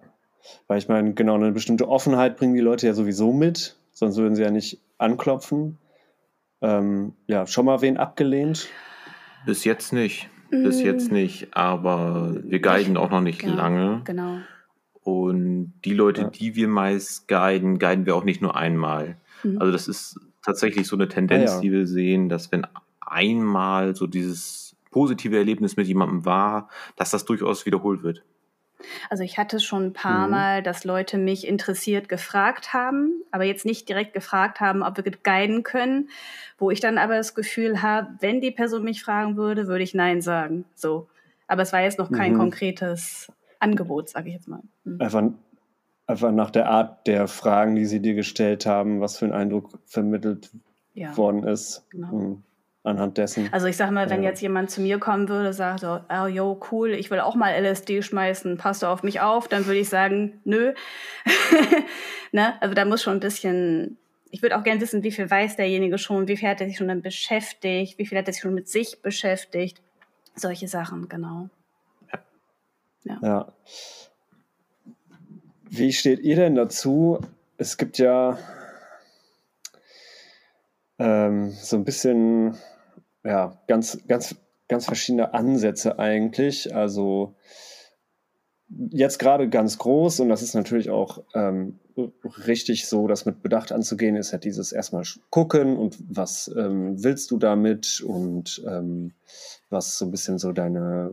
[0.67, 4.35] weil ich meine, genau, eine bestimmte Offenheit bringen die Leute ja sowieso mit, sonst würden
[4.35, 5.79] sie ja nicht anklopfen.
[6.63, 8.69] Ähm, ja, schon mal wen abgelehnt?
[9.45, 10.29] Bis jetzt nicht.
[10.51, 11.15] Bis jetzt mm.
[11.15, 14.03] nicht, aber wir guiden auch noch nicht ja, lange.
[14.05, 14.39] Genau.
[15.03, 16.31] Und die Leute, ja.
[16.31, 19.17] die wir meist guiden, guiden wir auch nicht nur einmal.
[19.43, 19.59] Mhm.
[19.59, 21.61] Also das ist tatsächlich so eine Tendenz, ja.
[21.61, 22.67] die wir sehen, dass wenn
[23.01, 28.25] einmal so dieses positive Erlebnis mit jemandem war, dass das durchaus wiederholt wird.
[29.11, 30.31] Also ich hatte schon ein paar mhm.
[30.31, 35.05] Mal, dass Leute mich interessiert gefragt haben, aber jetzt nicht direkt gefragt haben, ob wir
[35.23, 36.09] guiden können,
[36.59, 39.95] wo ich dann aber das Gefühl habe, wenn die Person mich fragen würde, würde ich
[39.95, 40.65] Nein sagen.
[40.75, 41.09] So.
[41.49, 42.39] Aber es war jetzt noch kein mhm.
[42.39, 44.63] konkretes Angebot, sage ich jetzt mal.
[44.85, 45.01] Mhm.
[45.01, 45.23] Einfach,
[46.07, 49.79] einfach nach der Art der Fragen, die sie dir gestellt haben, was für ein Eindruck
[49.87, 50.51] vermittelt
[50.95, 51.17] ja.
[51.17, 51.85] worden ist.
[51.91, 52.39] Genau.
[52.87, 53.49] Anhand dessen.
[53.53, 54.31] Also ich sag mal, wenn ja.
[54.31, 57.51] jetzt jemand zu mir kommen würde, sagt so, oh, yo, cool, ich will auch mal
[57.51, 60.73] LSD schmeißen, passt du auf mich auf, dann würde ich sagen, nö.
[62.33, 62.55] ne?
[62.61, 63.99] Also da muss schon ein bisschen,
[64.31, 66.77] ich würde auch gerne wissen, wie viel weiß derjenige schon, wie viel hat er sich
[66.77, 69.83] schon dann beschäftigt, wie viel hat er sich schon mit sich beschäftigt.
[70.37, 71.49] Solche Sachen, genau.
[73.03, 73.19] Ja.
[73.23, 73.53] ja.
[75.65, 77.19] Wie steht ihr denn dazu?
[77.59, 78.39] Es gibt ja
[80.99, 82.57] ähm, so ein bisschen
[83.27, 84.37] ja, ganz, ganz,
[84.69, 86.75] ganz verschiedene Ansätze eigentlich.
[86.75, 87.35] Also
[88.69, 91.79] jetzt gerade ganz groß und das ist natürlich auch ähm,
[92.47, 97.31] richtig so, das mit Bedacht anzugehen, ist ja dieses erstmal gucken und was ähm, willst
[97.31, 99.13] du damit und ähm,
[99.71, 101.13] was so ein bisschen so deine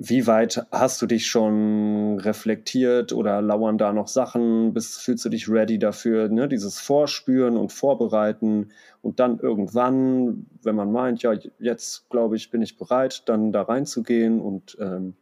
[0.00, 4.72] wie weit hast du dich schon reflektiert oder lauern da noch Sachen?
[4.72, 6.28] Bist, fühlst du dich ready dafür?
[6.28, 6.48] Ne?
[6.48, 8.68] Dieses Vorspüren und Vorbereiten
[9.02, 13.62] und dann irgendwann, wenn man meint, ja, jetzt glaube ich, bin ich bereit, dann da
[13.62, 15.14] reinzugehen und ähm,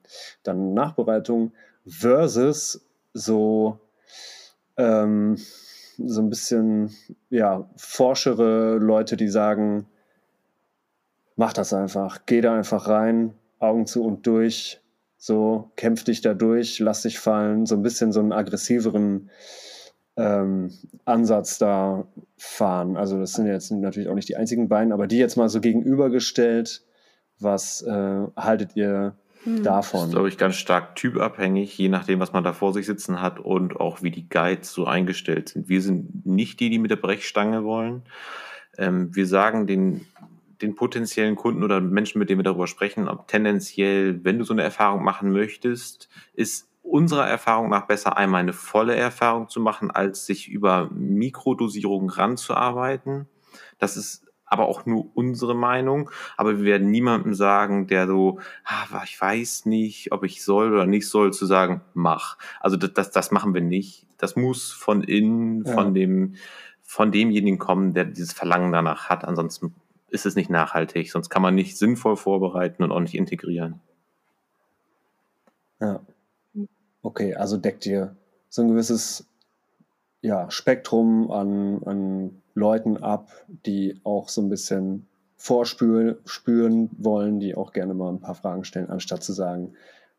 [0.43, 1.53] dann Nachbereitung
[1.87, 3.81] versus so,
[4.77, 5.39] ähm,
[5.97, 6.95] so ein bisschen,
[7.31, 9.87] ja, forschere Leute, die sagen,
[11.35, 14.81] mach das einfach, geh da einfach rein, Augen zu und durch,
[15.17, 19.31] so kämpf dich da durch, lass dich fallen, so ein bisschen so einen aggressiveren
[20.17, 20.71] ähm,
[21.05, 22.97] Ansatz da fahren.
[22.97, 25.61] Also das sind jetzt natürlich auch nicht die einzigen beiden, aber die jetzt mal so
[25.61, 26.85] gegenübergestellt,
[27.39, 29.63] was äh, haltet ihr hm.
[29.63, 30.01] davon?
[30.01, 33.21] Das ist, glaube ich, ganz stark typabhängig, je nachdem, was man da vor sich sitzen
[33.21, 35.69] hat und auch wie die Guides so eingestellt sind.
[35.69, 38.03] Wir sind nicht die, die mit der Brechstange wollen.
[38.79, 40.07] Ähm, wir sagen den
[40.63, 44.53] den potenziellen Kunden oder Menschen, mit denen wir darüber sprechen, ob tendenziell, wenn du so
[44.53, 49.91] eine Erfahrung machen möchtest, ist unserer Erfahrung nach besser einmal eine volle Erfahrung zu machen,
[49.91, 53.29] als sich über Mikrodosierungen ranzuarbeiten.
[53.79, 56.11] Das ist aber auch nur unsere Meinung.
[56.37, 60.87] Aber wir werden niemandem sagen, der so, ah, ich weiß nicht, ob ich soll oder
[60.87, 62.39] nicht soll, zu sagen, mach.
[62.61, 64.07] Also das, das, das machen wir nicht.
[64.17, 65.73] Das muss von innen, ja.
[65.73, 66.37] von dem,
[66.83, 69.25] von demjenigen kommen, der dieses Verlangen danach hat.
[69.25, 69.75] Ansonsten
[70.17, 73.81] ist es nicht nachhaltig, sonst kann man nicht sinnvoll vorbereiten und auch nicht integrieren.
[75.81, 76.01] Ja.
[77.03, 78.17] Okay, also deckt ihr
[78.49, 79.29] so ein gewisses
[80.23, 87.73] ja, Spektrum an, an Leuten ab, die auch so ein bisschen vorspüren wollen, die auch
[87.73, 89.75] gerne mal ein paar Fragen stellen, anstatt zu sagen,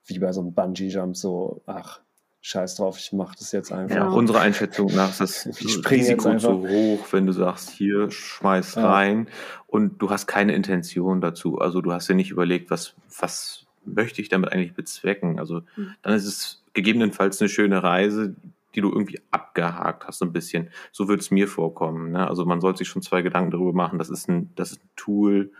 [0.05, 1.99] wie bei so einem Bungee-Jump, so, ach,
[2.41, 3.95] scheiß drauf, ich mache das jetzt einfach.
[3.95, 5.45] Ja, unserer Einschätzung nach ist das
[5.89, 8.89] Risiko zu hoch, wenn du sagst, hier schmeiß ja.
[8.89, 9.28] rein
[9.65, 11.60] und du hast keine Intention dazu.
[11.60, 15.39] Also du hast ja nicht überlegt, was, was möchte ich damit eigentlich bezwecken.
[15.39, 15.93] Also mhm.
[16.02, 18.36] dann ist es gegebenenfalls eine schöne Reise,
[18.76, 20.69] die du irgendwie abgehakt hast, so ein bisschen.
[20.91, 22.12] So würde es mir vorkommen.
[22.12, 22.28] Ne?
[22.28, 24.89] Also man sollte sich schon zwei Gedanken darüber machen, das ist ein, das ist ein
[24.95, 25.52] Tool,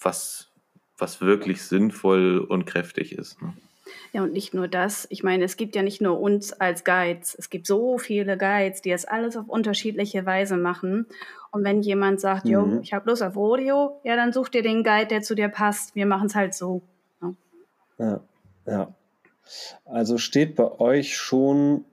[0.00, 0.50] was,
[0.98, 3.40] was wirklich sinnvoll und kräftig ist.
[3.40, 3.54] Ne?
[4.12, 5.06] Ja, und nicht nur das.
[5.10, 7.34] Ich meine, es gibt ja nicht nur uns als Guides.
[7.38, 11.06] Es gibt so viele Guides, die das alles auf unterschiedliche Weise machen.
[11.50, 12.80] Und wenn jemand sagt, jo, mhm.
[12.82, 15.94] ich habe Lust auf Rodeo, ja, dann such dir den Guide, der zu dir passt.
[15.94, 16.82] Wir machen es halt so.
[17.20, 17.34] Ja.
[17.98, 18.20] ja,
[18.66, 18.94] ja.
[19.84, 21.84] Also steht bei euch schon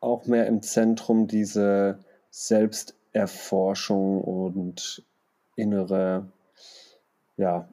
[0.00, 1.98] auch mehr im Zentrum diese
[2.30, 5.04] Selbsterforschung und
[5.56, 6.26] innere
[7.36, 7.68] ja,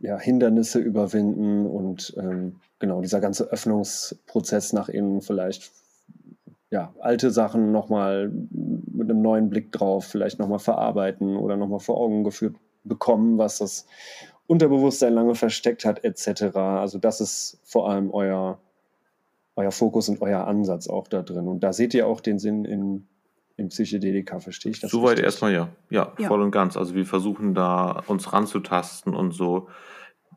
[0.00, 5.72] ja, Hindernisse überwinden und ähm, genau dieser ganze Öffnungsprozess nach innen vielleicht
[6.70, 11.98] ja, alte Sachen nochmal mit einem neuen Blick drauf vielleicht nochmal verarbeiten oder nochmal vor
[11.98, 13.86] Augen geführt bekommen, was das
[14.46, 16.56] Unterbewusstsein lange versteckt hat, etc.
[16.56, 18.58] Also das ist vor allem euer,
[19.56, 21.48] euer Fokus und euer Ansatz auch da drin.
[21.48, 23.06] Und da seht ihr auch den Sinn in
[23.60, 24.90] in Psychedelika, verstehe ich das?
[24.90, 25.26] Soweit richtig?
[25.26, 25.68] erstmal ja.
[25.90, 26.12] ja.
[26.18, 26.28] ja.
[26.28, 26.76] voll und ganz.
[26.76, 29.68] Also wir versuchen da uns ranzutasten und so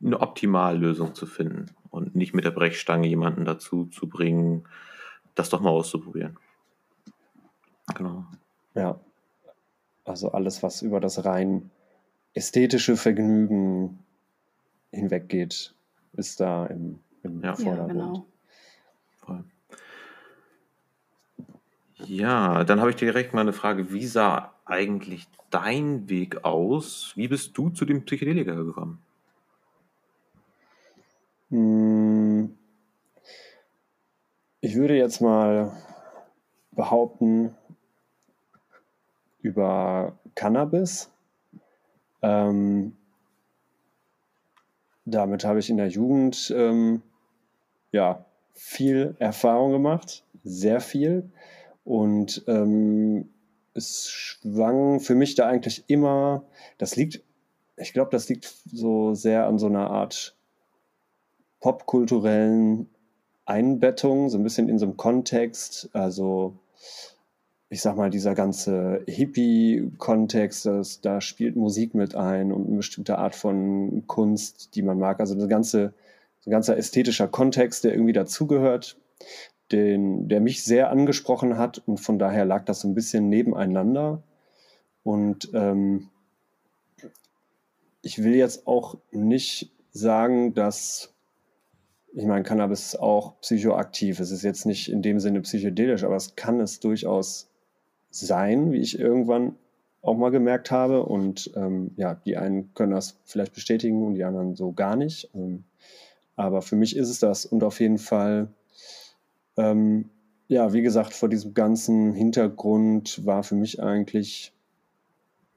[0.04, 4.68] eine Optimallösung zu finden und nicht mit der Brechstange jemanden dazu zu bringen,
[5.36, 6.38] das doch mal auszuprobieren.
[7.96, 8.26] Genau.
[8.76, 9.00] Ja.
[10.04, 11.72] Also alles, was über das rein
[12.34, 14.00] ästhetische Vergnügen
[14.92, 15.74] hinweggeht,
[16.14, 17.56] ist da im, im ja.
[17.56, 17.98] Vordergrund.
[17.98, 18.26] Ja, genau.
[22.06, 23.92] Ja, dann habe ich direkt mal eine Frage.
[23.92, 27.14] Wie sah eigentlich dein Weg aus?
[27.16, 29.00] Wie bist du zu dem Psychedelika gekommen?
[31.50, 32.58] Hm.
[34.62, 35.72] Ich würde jetzt mal
[36.72, 37.56] behaupten,
[39.44, 41.12] über Cannabis.
[42.22, 42.96] Ähm,
[45.06, 47.02] damit habe ich in der Jugend ähm,
[47.92, 51.30] ja, viel Erfahrung gemacht, sehr viel.
[51.84, 53.30] Und ähm,
[53.74, 56.44] es schwang für mich da eigentlich immer,
[56.78, 57.22] das liegt,
[57.78, 60.36] ich glaube, das liegt so sehr an so einer Art
[61.60, 62.90] popkulturellen
[63.46, 65.90] Einbettung, so ein bisschen in so einem Kontext.
[65.94, 66.58] Also
[67.70, 70.70] ich sag mal, dieser ganze Hippie-Kontext,
[71.02, 75.20] da spielt Musik mit ein und eine bestimmte Art von Kunst, die man mag.
[75.20, 75.94] Also das ganze,
[76.42, 78.98] so ein ganzer ästhetischer Kontext, der irgendwie dazugehört
[79.72, 84.22] den, der mich sehr angesprochen hat und von daher lag das so ein bisschen nebeneinander.
[85.04, 86.10] Und ähm,
[88.02, 91.14] ich will jetzt auch nicht sagen, dass,
[92.14, 94.20] ich meine, Cannabis ist auch psychoaktiv.
[94.20, 97.50] Es ist jetzt nicht in dem Sinne psychedelisch, aber es kann es durchaus
[98.10, 99.56] sein, wie ich irgendwann
[100.02, 101.04] auch mal gemerkt habe.
[101.04, 105.32] Und ähm, ja, die einen können das vielleicht bestätigen und die anderen so gar nicht.
[105.34, 105.64] Ähm,
[106.36, 108.50] aber für mich ist es das und auf jeden Fall
[109.58, 110.10] ähm,
[110.48, 114.54] ja, wie gesagt, vor diesem ganzen Hintergrund war für mich eigentlich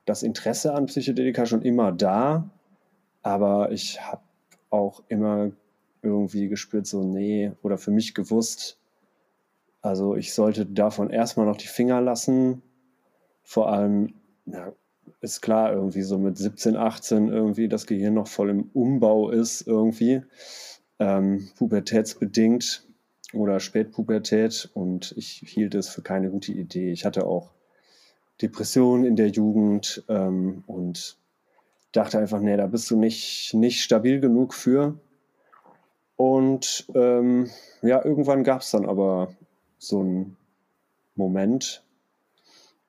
[0.05, 2.49] das Interesse an Psychedelika schon immer da,
[3.23, 4.23] aber ich habe
[4.71, 5.51] auch immer
[6.03, 8.79] irgendwie gespürt, so, nee, oder für mich gewusst,
[9.83, 12.63] also ich sollte davon erstmal noch die Finger lassen.
[13.45, 14.15] Vor allem,
[14.47, 14.73] ja,
[15.21, 19.67] ist klar, irgendwie so mit 17, 18 irgendwie das Gehirn noch voll im Umbau ist,
[19.67, 20.23] irgendwie,
[20.99, 22.86] ähm, pubertätsbedingt
[23.33, 26.93] oder Spätpubertät und ich hielt es für keine gute Idee.
[26.93, 27.51] Ich hatte auch
[28.41, 31.17] Depressionen in der Jugend ähm, und
[31.93, 34.99] dachte einfach, nee, da bist du nicht, nicht stabil genug für.
[36.17, 37.51] Und ähm,
[37.83, 39.35] ja, irgendwann gab es dann aber
[39.79, 40.37] so einen
[41.15, 41.83] Moment.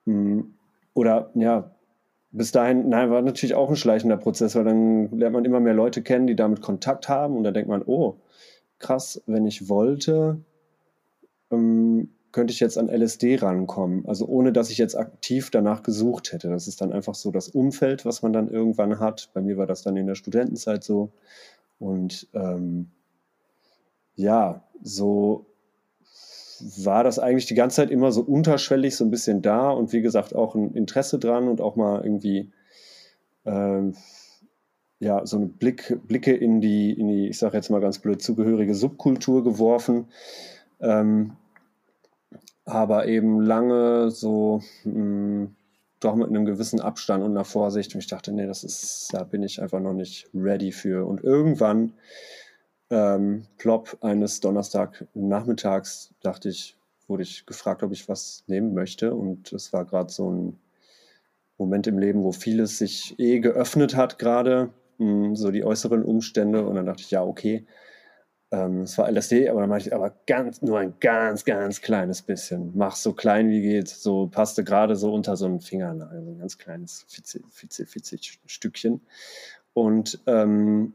[0.04, 0.54] Hm,
[0.94, 1.70] oder ja,
[2.30, 5.74] bis dahin, nein, war natürlich auch ein schleichender Prozess, weil dann lernt man immer mehr
[5.74, 8.16] Leute kennen, die damit Kontakt haben und da denkt man, oh,
[8.78, 10.40] krass, wenn ich wollte,
[11.50, 14.06] ähm, könnte ich jetzt an LSD rankommen.
[14.06, 16.48] Also ohne, dass ich jetzt aktiv danach gesucht hätte.
[16.48, 19.30] Das ist dann einfach so das Umfeld, was man dann irgendwann hat.
[19.34, 21.10] Bei mir war das dann in der Studentenzeit so.
[21.78, 22.90] Und ähm,
[24.14, 25.46] ja, so
[26.76, 30.02] war das eigentlich die ganze Zeit immer so unterschwellig, so ein bisschen da und wie
[30.02, 32.50] gesagt auch ein Interesse dran und auch mal irgendwie
[33.44, 33.94] ähm,
[35.00, 38.20] ja, so eine Blick, Blicke in die, in die, ich sage jetzt mal ganz blöd,
[38.20, 40.08] zugehörige Subkultur geworfen.
[40.80, 41.36] Ähm,
[42.64, 45.54] aber eben lange so, mh, hm,
[46.00, 47.94] doch mit einem gewissen Abstand und einer Vorsicht.
[47.94, 51.06] Und ich dachte, nee, das ist, da bin ich einfach noch nicht ready für.
[51.06, 51.92] Und irgendwann,
[52.90, 59.14] ähm, plopp, eines Donnerstag-Nachmittags, dachte ich, wurde ich gefragt, ob ich was nehmen möchte.
[59.14, 60.58] Und es war gerade so ein
[61.56, 66.66] Moment im Leben, wo vieles sich eh geöffnet hat, gerade hm, so die äußeren Umstände.
[66.66, 67.66] Und dann dachte ich, ja, okay.
[68.50, 72.22] Ähm, es war LSD, aber dann mache ich aber ganz, nur ein ganz, ganz kleines
[72.22, 72.72] bisschen.
[72.74, 76.38] Mach so klein wie geht, so passte gerade so unter so einen Fingernagel, so ein
[76.38, 79.02] ganz kleines Fitzel, Fitzel, Fitzel Stückchen.
[79.74, 80.94] Und ähm,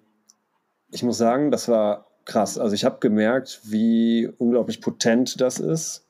[0.89, 2.57] ich muss sagen, das war krass.
[2.57, 6.07] Also ich habe gemerkt, wie unglaublich potent das ist.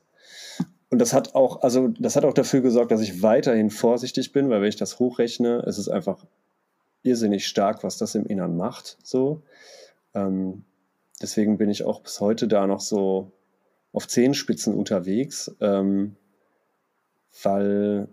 [0.90, 4.48] Und das hat auch, also das hat auch dafür gesorgt, dass ich weiterhin vorsichtig bin,
[4.48, 6.24] weil wenn ich das hochrechne, es ist einfach
[7.04, 8.98] irrsinnig stark, was das im Innern macht.
[9.02, 9.42] So.
[10.14, 10.64] Ähm,
[11.22, 13.30] deswegen bin ich auch bis heute da noch so
[13.92, 16.16] auf Zehenspitzen unterwegs, ähm,
[17.42, 18.08] weil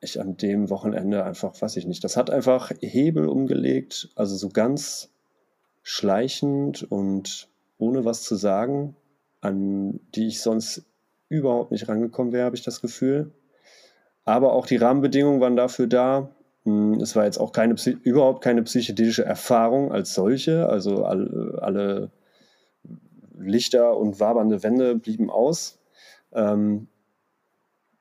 [0.00, 4.48] ich an dem Wochenende einfach, weiß ich nicht, das hat einfach Hebel umgelegt, also so
[4.48, 5.10] ganz
[5.82, 8.96] schleichend und ohne was zu sagen,
[9.40, 10.84] an die ich sonst
[11.28, 13.32] überhaupt nicht rangekommen wäre, habe ich das Gefühl.
[14.24, 16.30] Aber auch die Rahmenbedingungen waren dafür da,
[16.64, 20.68] es war jetzt auch keine, überhaupt keine psychedelische Erfahrung als solche.
[20.68, 22.10] Also alle, alle
[23.38, 25.78] Lichter und wabernde Wände blieben aus.
[26.32, 26.88] Ähm,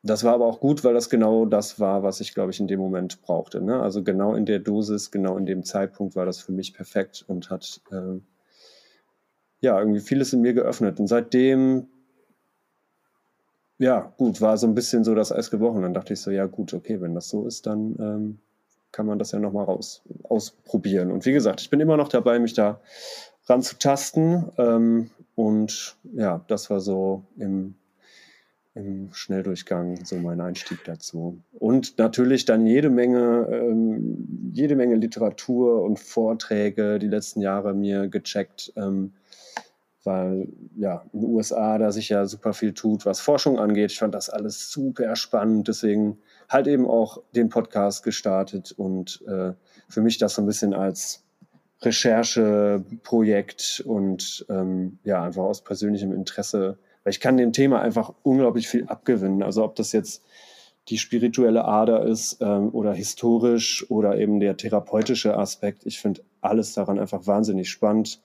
[0.01, 2.67] das war aber auch gut, weil das genau das war, was ich, glaube ich, in
[2.67, 3.61] dem Moment brauchte.
[3.61, 3.81] Ne?
[3.81, 7.49] Also genau in der Dosis, genau in dem Zeitpunkt war das für mich perfekt und
[7.49, 8.19] hat äh,
[9.59, 10.99] ja irgendwie vieles in mir geöffnet.
[10.99, 11.87] Und seitdem,
[13.77, 15.81] ja, gut, war so ein bisschen so das Eis gebrochen.
[15.81, 18.39] Dann dachte ich so, ja, gut, okay, wenn das so ist, dann ähm,
[18.91, 21.11] kann man das ja nochmal raus ausprobieren.
[21.11, 22.81] Und wie gesagt, ich bin immer noch dabei, mich da
[23.45, 24.51] ranzutasten.
[24.57, 27.75] Ähm, und ja, das war so im,
[28.75, 31.39] im Schnelldurchgang so mein Einstieg dazu.
[31.53, 38.07] Und natürlich dann jede Menge, ähm, jede Menge Literatur und Vorträge die letzten Jahre mir
[38.07, 38.73] gecheckt.
[38.75, 39.13] Ähm,
[40.03, 40.47] weil
[40.77, 43.91] ja in den USA da sich ja super viel tut, was Forschung angeht.
[43.91, 46.17] Ich fand das alles super spannend, deswegen
[46.49, 49.53] halt eben auch den Podcast gestartet und äh,
[49.87, 51.23] für mich das so ein bisschen als
[51.81, 58.67] Rechercheprojekt und ähm, ja einfach aus persönlichem Interesse, weil ich kann dem Thema einfach unglaublich
[58.67, 59.43] viel abgewinnen.
[59.43, 60.25] Also ob das jetzt
[60.89, 65.85] die spirituelle Ader ist ähm, oder historisch oder eben der therapeutische Aspekt.
[65.85, 68.21] Ich finde alles daran einfach wahnsinnig spannend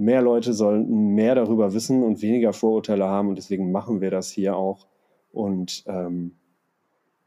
[0.00, 4.30] mehr Leute sollten mehr darüber wissen und weniger Vorurteile haben und deswegen machen wir das
[4.30, 4.86] hier auch.
[5.30, 6.36] Und ähm,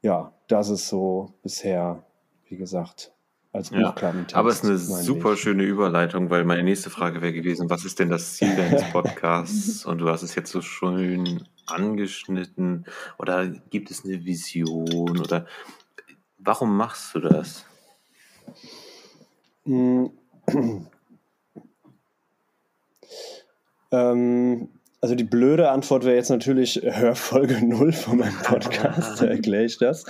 [0.04, 2.04] ja, das ist so bisher,
[2.48, 3.12] wie gesagt,
[3.52, 3.72] als.
[3.72, 3.96] Ja,
[4.34, 5.40] aber es ist eine super Weg.
[5.40, 9.86] schöne Überleitung, weil meine nächste Frage wäre gewesen, was ist denn das Ziel deines Podcasts?
[9.86, 12.86] und du hast es jetzt so schön angeschnitten.
[13.18, 15.20] Oder gibt es eine Vision?
[15.20, 15.48] Oder
[16.38, 17.66] warum machst du das?
[19.66, 20.12] Hm.
[23.94, 24.70] Ähm,
[25.04, 29.66] also die blöde Antwort wäre jetzt natürlich, hör Folge 0 von meinem Podcast, da erkläre
[29.66, 30.06] ich das.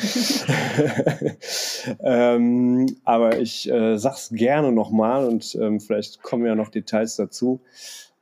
[1.99, 7.61] ähm, aber ich äh, sag's gerne nochmal und ähm, vielleicht kommen ja noch Details dazu.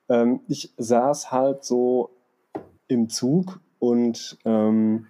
[0.07, 2.11] Ähm, ich saß halt so
[2.87, 5.07] im Zug und ähm,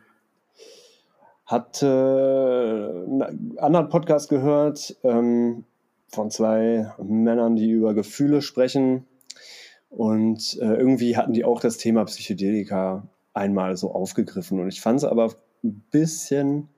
[1.45, 5.65] hatte einen anderen Podcast gehört ähm,
[6.07, 9.05] von zwei Männern, die über Gefühle sprechen
[9.91, 14.59] und äh, irgendwie hatten die auch das Thema Psychedelika einmal so aufgegriffen.
[14.59, 16.69] Und ich fand es aber ein bisschen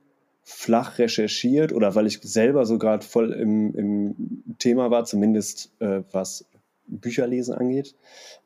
[0.41, 6.01] flach recherchiert oder weil ich selber so gerade voll im, im, Thema war, zumindest äh,
[6.11, 6.45] was
[6.87, 7.95] Bücherlesen angeht,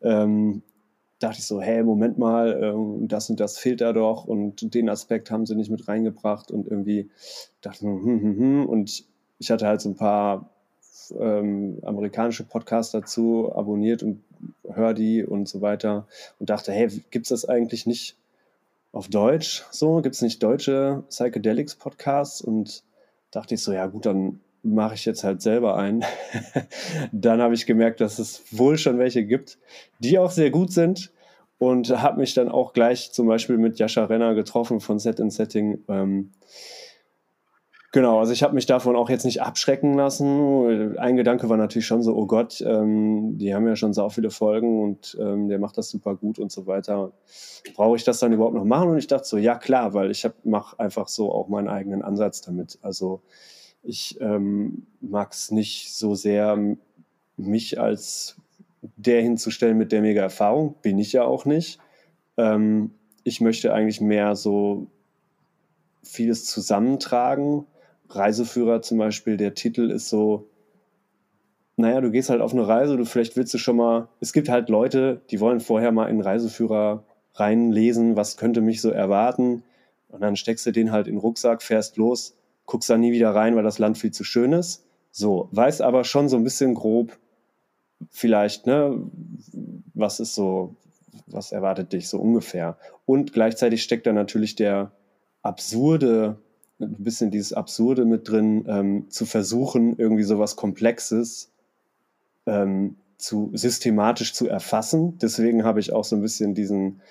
[0.02, 0.62] ähm,
[1.20, 4.90] dachte ich so, hey, Moment mal, äh, das und das fehlt da doch und den
[4.90, 7.10] Aspekt haben sie nicht mit reingebracht und irgendwie
[7.62, 9.06] dachte ich, hm, hm, hm, und
[9.40, 10.57] ich hatte halt so ein paar
[11.20, 14.22] ähm, amerikanische Podcasts dazu abonniert und
[14.72, 16.08] höre die und so weiter
[16.40, 18.16] und dachte, hey, gibt es das eigentlich nicht
[18.92, 20.02] auf Deutsch so?
[20.02, 22.42] Gibt es nicht deutsche Psychedelics Podcasts?
[22.42, 22.84] Und
[23.32, 26.04] dachte ich so, ja gut, dann mache ich jetzt halt selber einen.
[27.12, 29.58] dann habe ich gemerkt, dass es wohl schon welche gibt,
[30.00, 31.12] die auch sehr gut sind
[31.60, 35.34] und habe mich dann auch gleich zum Beispiel mit Jascha Renner getroffen von Set and
[35.34, 35.84] Setting.
[35.88, 36.32] Ähm,
[37.94, 40.98] Genau, also ich habe mich davon auch jetzt nicht abschrecken lassen.
[40.98, 44.30] Ein Gedanke war natürlich schon so, oh Gott, ähm, die haben ja schon so viele
[44.30, 47.14] Folgen und ähm, der macht das super gut und so weiter.
[47.76, 48.90] Brauche ich das dann überhaupt noch machen?
[48.90, 52.42] Und ich dachte so, ja klar, weil ich mache einfach so auch meinen eigenen Ansatz
[52.42, 52.78] damit.
[52.82, 53.22] Also
[53.84, 56.58] ich ähm, mag es nicht so sehr,
[57.38, 58.36] mich als
[58.98, 60.76] der hinzustellen mit der mega Erfahrung.
[60.82, 61.80] Bin ich ja auch nicht.
[62.36, 62.92] Ähm,
[63.24, 64.88] ich möchte eigentlich mehr so
[66.04, 67.66] vieles zusammentragen.
[68.10, 70.50] Reiseführer zum Beispiel, der Titel ist so,
[71.76, 74.50] naja, du gehst halt auf eine Reise, du vielleicht willst du schon mal, es gibt
[74.50, 77.04] halt Leute, die wollen vorher mal in Reiseführer
[77.36, 79.64] reinlesen, was könnte mich so erwarten.
[80.10, 82.36] Und dann steckst du den halt in den Rucksack, fährst los,
[82.66, 84.86] guckst da nie wieder rein, weil das Land viel zu schön ist.
[85.12, 87.18] So, weißt aber schon so ein bisschen grob,
[88.10, 89.00] vielleicht, ne,
[89.94, 90.76] was ist so,
[91.28, 92.78] was erwartet dich so ungefähr.
[93.06, 94.92] Und gleichzeitig steckt da natürlich der
[95.42, 96.38] absurde,
[96.80, 101.52] ein bisschen dieses Absurde mit drin, ähm, zu versuchen, irgendwie sowas Komplexes
[102.46, 105.18] ähm, zu systematisch zu erfassen.
[105.20, 107.02] Deswegen habe ich auch so ein bisschen diesen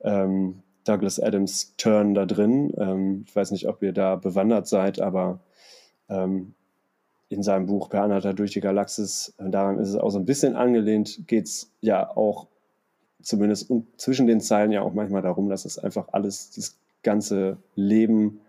[0.00, 2.72] ähm, Douglas Adams Turn da drin.
[2.76, 5.40] Ähm, ich weiß nicht, ob ihr da bewandert seid, aber
[6.08, 6.54] ähm,
[7.28, 10.26] in seinem Buch Per Anhalter durch die Galaxis, äh, daran ist es auch so ein
[10.26, 12.46] bisschen angelehnt, geht es ja auch
[13.22, 18.40] zumindest zwischen den Zeilen ja auch manchmal darum, dass es einfach alles, das ganze Leben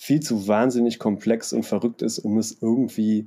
[0.00, 3.26] viel zu wahnsinnig komplex und verrückt ist, um es irgendwie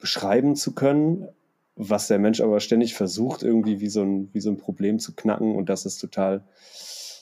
[0.00, 1.28] beschreiben zu können,
[1.76, 5.14] was der Mensch aber ständig versucht, irgendwie wie so ein, wie so ein Problem zu
[5.14, 6.42] knacken und das ist total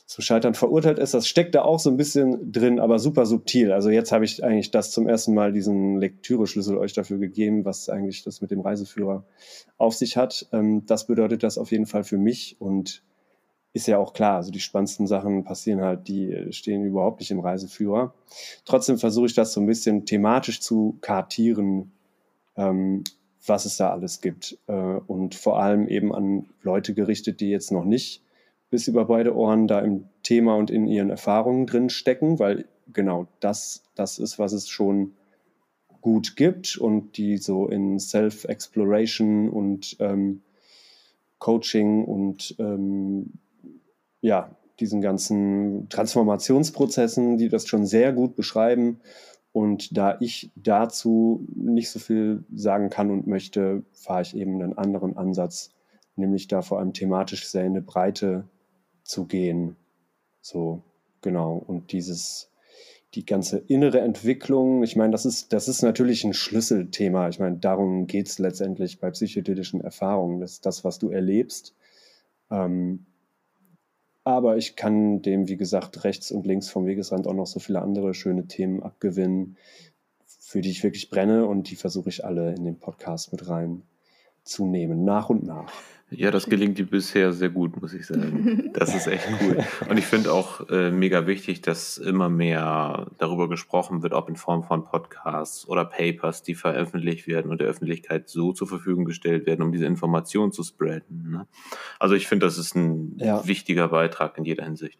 [0.06, 1.12] zum Scheitern verurteilt ist.
[1.12, 3.70] Das steckt da auch so ein bisschen drin, aber super subtil.
[3.70, 7.90] Also jetzt habe ich eigentlich das zum ersten Mal diesen Lektüre-Schlüssel euch dafür gegeben, was
[7.90, 9.24] eigentlich das mit dem Reiseführer
[9.76, 10.48] auf sich hat.
[10.52, 13.02] Ähm, das bedeutet das auf jeden Fall für mich und
[13.72, 17.40] ist ja auch klar, also die spannendsten Sachen passieren halt, die stehen überhaupt nicht im
[17.40, 18.14] Reiseführer.
[18.64, 21.92] Trotzdem versuche ich das so ein bisschen thematisch zu kartieren,
[22.56, 23.04] ähm,
[23.46, 24.58] was es da alles gibt.
[24.66, 28.22] Äh, und vor allem eben an Leute gerichtet, die jetzt noch nicht
[28.70, 33.26] bis über beide Ohren da im Thema und in ihren Erfahrungen drin stecken, weil genau
[33.40, 35.12] das, das ist, was es schon
[36.00, 40.42] gut gibt und die so in Self-Exploration und ähm,
[41.38, 43.32] Coaching und ähm,
[44.20, 49.00] ja, diesen ganzen Transformationsprozessen, die das schon sehr gut beschreiben.
[49.52, 54.78] Und da ich dazu nicht so viel sagen kann und möchte, fahre ich eben einen
[54.78, 55.74] anderen Ansatz,
[56.16, 58.48] nämlich da vor allem thematisch sehr in eine Breite
[59.02, 59.76] zu gehen.
[60.40, 60.82] So,
[61.20, 61.62] genau.
[61.66, 62.52] Und dieses,
[63.14, 67.28] die ganze innere Entwicklung, ich meine, das ist, das ist natürlich ein Schlüsselthema.
[67.28, 70.40] Ich meine, darum geht es letztendlich bei psychedelischen Erfahrungen.
[70.40, 71.74] Das ist das, was du erlebst.
[72.52, 73.06] Ähm,
[74.30, 77.82] aber ich kann dem, wie gesagt, rechts und links vom Wegesrand auch noch so viele
[77.82, 79.56] andere schöne Themen abgewinnen,
[80.26, 85.04] für die ich wirklich brenne und die versuche ich alle in den Podcast mit reinzunehmen,
[85.04, 85.72] nach und nach.
[86.10, 88.70] Ja, das gelingt dir bisher sehr gut, muss ich sagen.
[88.80, 89.58] Das ist echt cool.
[89.88, 94.36] Und ich finde auch äh, mega wichtig, dass immer mehr darüber gesprochen wird, ob in
[94.36, 99.46] Form von Podcasts oder Papers, die veröffentlicht werden und der Öffentlichkeit so zur Verfügung gestellt
[99.46, 101.30] werden, um diese Information zu spreaden.
[101.30, 101.46] Ne?
[101.98, 103.46] Also ich finde, das ist ein ja.
[103.46, 104.98] wichtiger Beitrag in jeder Hinsicht.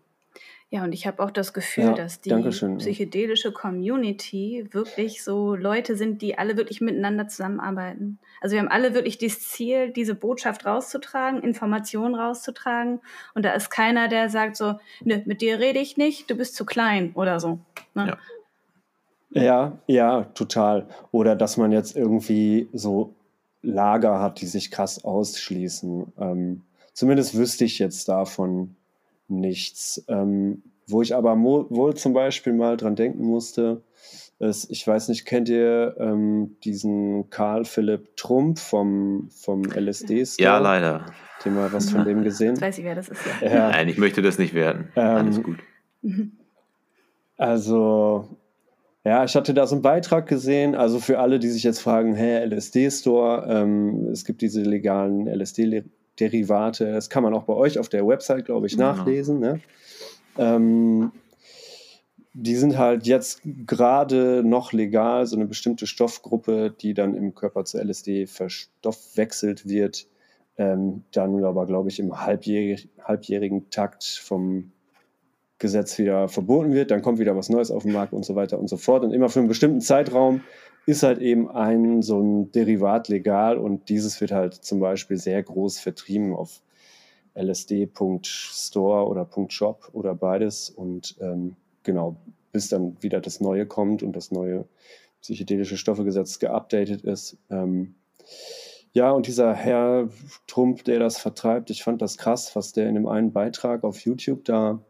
[0.73, 5.97] Ja, und ich habe auch das Gefühl, ja, dass die psychedelische Community wirklich so Leute
[5.97, 8.21] sind, die alle wirklich miteinander zusammenarbeiten.
[8.41, 13.01] Also wir haben alle wirklich das Ziel, diese Botschaft rauszutragen, Informationen rauszutragen.
[13.35, 16.55] Und da ist keiner, der sagt so, ne, mit dir rede ich nicht, du bist
[16.55, 17.59] zu klein oder so.
[17.95, 18.17] Ne?
[19.31, 19.43] Ja.
[19.43, 20.87] ja, ja, total.
[21.11, 23.17] Oder dass man jetzt irgendwie so
[23.61, 26.13] Lager hat, die sich krass ausschließen.
[26.17, 26.63] Ähm,
[26.93, 28.77] zumindest wüsste ich jetzt davon
[29.31, 30.05] nichts.
[30.09, 33.83] Ähm, wo ich aber wohl zum Beispiel mal dran denken musste,
[34.41, 40.23] ist, ich weiß nicht, kennt ihr ähm, diesen Karl Philipp Trump vom, vom LSD?
[40.23, 40.43] -Store?
[40.43, 41.07] Ja, leider.
[41.35, 42.55] Habt ihr mal was von dem gesehen?
[42.55, 43.21] Jetzt weiß ich, wer das ist.
[43.43, 43.49] Ja.
[43.49, 43.69] Ja.
[43.71, 44.89] Nein, ich möchte das nicht werden.
[44.97, 45.59] Ähm, Alles gut.
[47.37, 48.37] Also,
[49.03, 50.75] ja, ich hatte da so einen Beitrag gesehen.
[50.75, 55.85] Also für alle, die sich jetzt fragen, hä, LSD-Store, ähm, es gibt diese legalen LSD
[56.21, 56.93] Derivate.
[56.93, 59.41] Das kann man auch bei euch auf der Website, glaube ich, nachlesen.
[59.41, 59.61] Ne?
[60.39, 61.13] Ähm,
[62.33, 67.65] die sind halt jetzt gerade noch legal, so eine bestimmte Stoffgruppe, die dann im Körper
[67.65, 70.07] zu LSD verstoffwechselt wird,
[70.57, 74.73] ähm, dann aber, glaube ich, im halbjährig, halbjährigen Takt vom
[75.59, 78.59] Gesetz wieder verboten wird, dann kommt wieder was Neues auf den Markt und so weiter
[78.59, 79.05] und so fort.
[79.05, 80.43] Und immer für einen bestimmten Zeitraum
[80.87, 85.43] ist halt eben ein so ein Derivat legal und dieses wird halt zum Beispiel sehr
[85.43, 86.63] groß vertrieben auf
[87.35, 92.17] lsd.store oder .shop oder beides und ähm, genau,
[92.53, 94.67] bis dann wieder das Neue kommt und das neue
[95.21, 97.37] psychedelische Stoffegesetz geupdatet ist.
[97.51, 97.95] Ähm,
[98.93, 100.09] ja, und dieser Herr
[100.49, 104.01] Trump, der das vertreibt, ich fand das krass, was der in dem einen Beitrag auf
[104.01, 104.81] YouTube da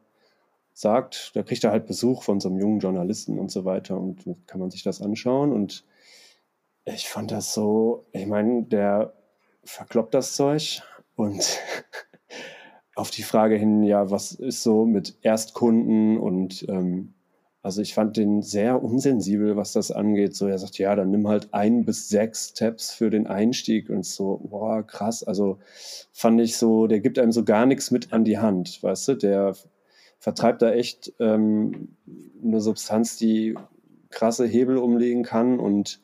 [0.80, 4.24] sagt, da kriegt er halt Besuch von so einem jungen Journalisten und so weiter und
[4.46, 5.52] kann man sich das anschauen.
[5.52, 5.84] Und
[6.84, 9.12] ich fand das so, ich meine, der
[9.64, 10.82] verkloppt das Zeug
[11.16, 11.58] und
[12.96, 17.14] auf die Frage hin, ja, was ist so mit Erstkunden und ähm,
[17.62, 20.34] Also ich fand den sehr unsensibel, was das angeht.
[20.34, 24.06] So, er sagt, ja, dann nimm halt ein bis sechs Tabs für den Einstieg und
[24.06, 25.22] so, boah, krass.
[25.24, 25.58] Also
[26.12, 29.14] fand ich so, der gibt einem so gar nichts mit an die Hand, weißt du?
[29.16, 29.54] Der
[30.20, 31.96] vertreibt da echt ähm,
[32.44, 33.56] eine Substanz, die
[34.10, 36.00] krasse Hebel umlegen kann und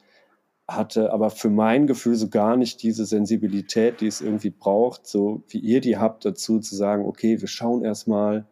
[0.67, 5.45] hatte aber für mein Gefühl so gar nicht diese Sensibilität, die es irgendwie braucht, so
[5.49, 8.47] wie ihr die habt, dazu zu sagen, okay, wir schauen erstmal,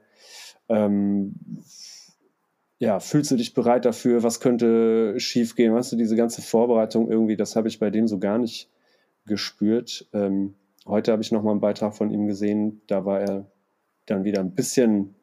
[0.68, 1.34] ähm,
[2.78, 4.22] ja, fühlst du dich bereit dafür?
[4.22, 5.74] Was könnte schiefgehen?
[5.74, 8.70] Weißt du, diese ganze Vorbereitung irgendwie, das habe ich bei dem so gar nicht
[9.26, 10.06] gespürt.
[10.12, 10.54] Ähm,
[10.86, 13.50] heute habe ich noch mal einen Beitrag von ihm gesehen, da war er
[14.06, 15.14] dann wieder ein bisschen,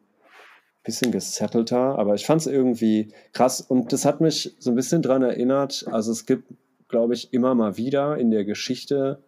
[0.84, 3.60] bisschen gesettelter, aber ich fand es irgendwie krass.
[3.60, 6.52] Und das hat mich so ein bisschen daran erinnert, also es gibt,
[6.88, 9.22] glaube ich, immer mal wieder in der Geschichte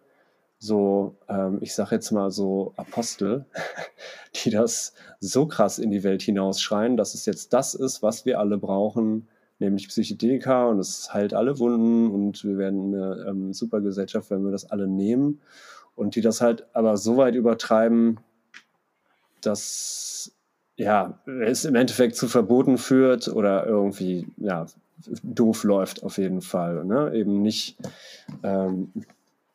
[0.57, 3.45] so, ähm, ich sage jetzt mal so Apostel,
[4.35, 8.39] die das so krass in die Welt hinausschreien, dass es jetzt das ist, was wir
[8.39, 9.27] alle brauchen,
[9.59, 10.65] nämlich Psychedelika.
[10.67, 12.09] Und es heilt alle Wunden.
[12.11, 15.41] Und wir werden eine ähm, super Gesellschaft, wenn wir das alle nehmen.
[15.95, 18.19] Und die das halt aber so weit übertreiben,
[19.41, 20.34] dass
[20.77, 24.65] ja, es im Endeffekt zu Verboten führt oder irgendwie ja,
[25.23, 26.83] doof läuft auf jeden Fall.
[26.85, 27.11] Ne?
[27.13, 27.77] Eben nicht
[28.43, 28.91] ähm,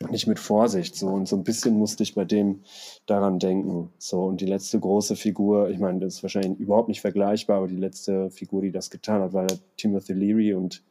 [0.08, 0.96] nicht mit Vorsicht.
[0.96, 2.60] So und so ein bisschen musste ich bei dem
[3.06, 3.92] daran denken.
[3.98, 7.68] So und die letzte große Figur, ich meine, das ist wahrscheinlich überhaupt nicht vergleichbar, aber
[7.68, 9.46] die letzte Figur, die das getan hat, war
[9.76, 10.82] Timothy Leary und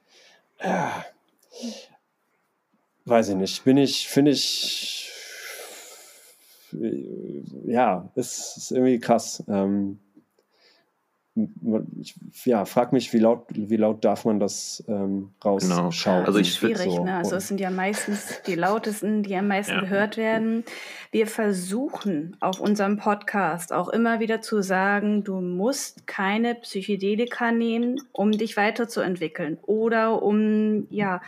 [0.59, 0.89] äh,
[3.05, 5.11] weiß ich nicht, bin ich, finde ich,
[7.65, 9.43] ja, es ist irgendwie krass.
[9.47, 9.99] Ähm,
[11.99, 12.15] ich
[12.45, 15.89] ja, frag mich, wie laut, wie laut darf man das ähm, rausschauen?
[15.99, 16.25] Genau.
[16.25, 17.03] Also ich schwierig, so.
[17.03, 17.15] ne?
[17.15, 19.81] Also es sind ja meistens die lautesten, die am meisten ja.
[19.81, 20.63] gehört werden.
[21.11, 28.01] Wir versuchen auf unserem Podcast auch immer wieder zu sagen, du musst keine Psychedelika nehmen,
[28.11, 31.21] um dich weiterzuentwickeln oder um ja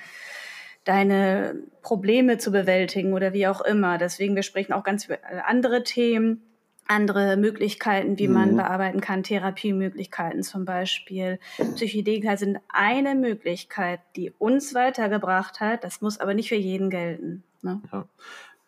[0.83, 3.97] deine Probleme zu bewältigen oder wie auch immer.
[3.97, 6.41] Deswegen wir sprechen auch ganz über andere Themen
[6.87, 8.57] andere Möglichkeiten, wie man mhm.
[8.57, 11.39] bearbeiten kann, Therapiemöglichkeiten zum Beispiel.
[11.75, 15.83] Psychedelika sind eine Möglichkeit, die uns weitergebracht hat.
[15.83, 17.43] Das muss aber nicht für jeden gelten.
[17.61, 17.81] Ne?
[17.91, 18.05] Ja,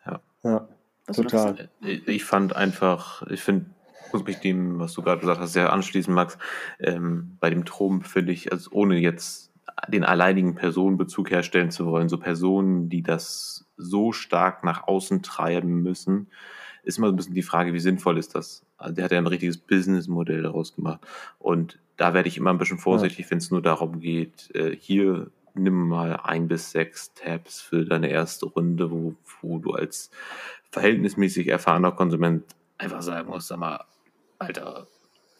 [0.06, 0.22] ja.
[0.44, 0.68] ja
[1.14, 1.70] total.
[1.82, 3.66] Ich fand einfach, ich finde,
[4.14, 6.38] muss mich dem, was du gerade gesagt hast, sehr anschließen, Max.
[6.80, 9.52] Ähm, bei dem Trom finde ich, also ohne jetzt
[9.88, 15.82] den alleinigen Personenbezug herstellen zu wollen, so Personen, die das so stark nach außen treiben
[15.82, 16.30] müssen,
[16.84, 18.64] ist immer so ein bisschen die Frage, wie sinnvoll ist das?
[18.78, 21.00] Also der hat ja ein richtiges Businessmodell daraus gemacht.
[21.40, 23.32] Und da werde ich immer ein bisschen vorsichtig, ja.
[23.32, 28.10] wenn es nur darum geht, äh, hier nimm mal ein bis sechs Tabs für deine
[28.10, 30.10] erste Runde, wo, wo du als
[30.72, 32.44] verhältnismäßig erfahrener Konsument
[32.78, 33.86] einfach sagen musst, sag mal,
[34.40, 34.88] Alter,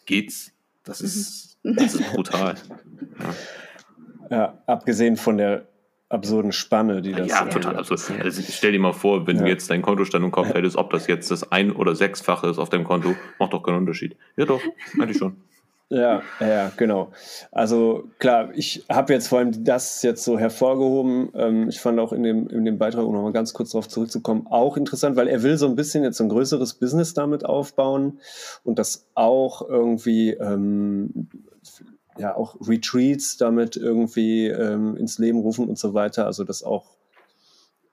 [0.06, 0.52] geht's?
[0.84, 1.76] Das ist, mhm.
[1.76, 2.54] das ist brutal.
[3.18, 3.34] Ja.
[4.36, 5.66] ja, abgesehen von der
[6.14, 8.00] absurden Spanne, die das Ja, total absurd.
[8.22, 9.42] Also stell dir mal vor, wenn ja.
[9.42, 12.58] du jetzt dein Kontostand im Kopf hättest, ob das jetzt das ein- oder sechsfache ist
[12.58, 14.16] auf deinem Konto, macht doch keinen Unterschied.
[14.36, 14.60] Ja, doch,
[14.98, 15.36] eigentlich schon.
[15.90, 17.12] Ja, ja, genau.
[17.52, 21.28] Also klar, ich habe jetzt vor allem das jetzt so hervorgehoben.
[21.34, 24.46] Ähm, ich fand auch in dem, in dem Beitrag, um nochmal ganz kurz darauf zurückzukommen,
[24.48, 28.18] auch interessant, weil er will so ein bisschen jetzt ein größeres Business damit aufbauen
[28.64, 31.28] und das auch irgendwie ähm,
[32.18, 36.26] ja auch Retreats damit irgendwie ähm, ins Leben rufen und so weiter.
[36.26, 36.96] Also das auch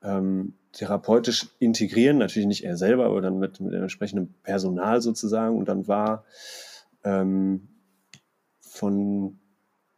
[0.04, 5.58] ähm, therapeutisch integrieren, natürlich nicht er selber, aber dann mit, mit entsprechendem Personal sozusagen.
[5.58, 6.26] Und dann war
[7.04, 7.68] ähm,
[8.60, 9.40] von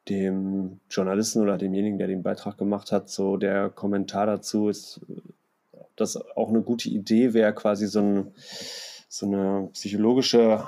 [0.09, 5.01] dem Journalisten oder demjenigen, der den Beitrag gemacht hat, so der Kommentar dazu ist,
[5.95, 8.32] dass auch eine gute Idee wäre, quasi so, ein,
[9.07, 10.65] so eine psychologische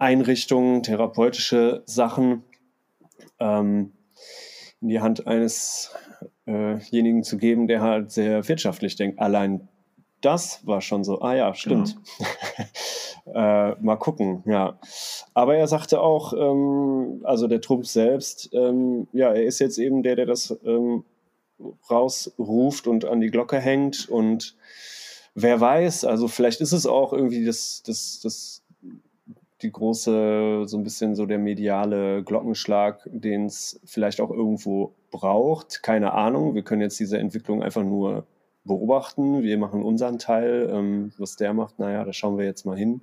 [0.00, 2.42] Einrichtungen, therapeutische Sachen
[3.38, 3.92] ähm,
[4.80, 9.18] in die Hand einesjenigen äh zu geben, der halt sehr wirtschaftlich denkt.
[9.18, 9.68] Allein
[10.20, 11.96] das war schon so, ah ja, stimmt.
[13.24, 13.38] Genau.
[13.72, 14.78] äh, mal gucken, ja.
[15.34, 20.02] Aber er sagte auch, ähm, also der Trump selbst, ähm, ja, er ist jetzt eben
[20.02, 21.04] der, der das ähm,
[21.90, 24.56] rausruft und an die Glocke hängt und
[25.34, 28.59] wer weiß, also vielleicht ist es auch irgendwie das, das, das
[29.62, 35.82] die große, so ein bisschen so der mediale Glockenschlag, den es vielleicht auch irgendwo braucht.
[35.82, 36.54] Keine Ahnung.
[36.54, 38.26] Wir können jetzt diese Entwicklung einfach nur
[38.64, 39.42] beobachten.
[39.42, 40.68] Wir machen unseren Teil.
[40.72, 43.02] Ähm, was der macht, naja, da schauen wir jetzt mal hin.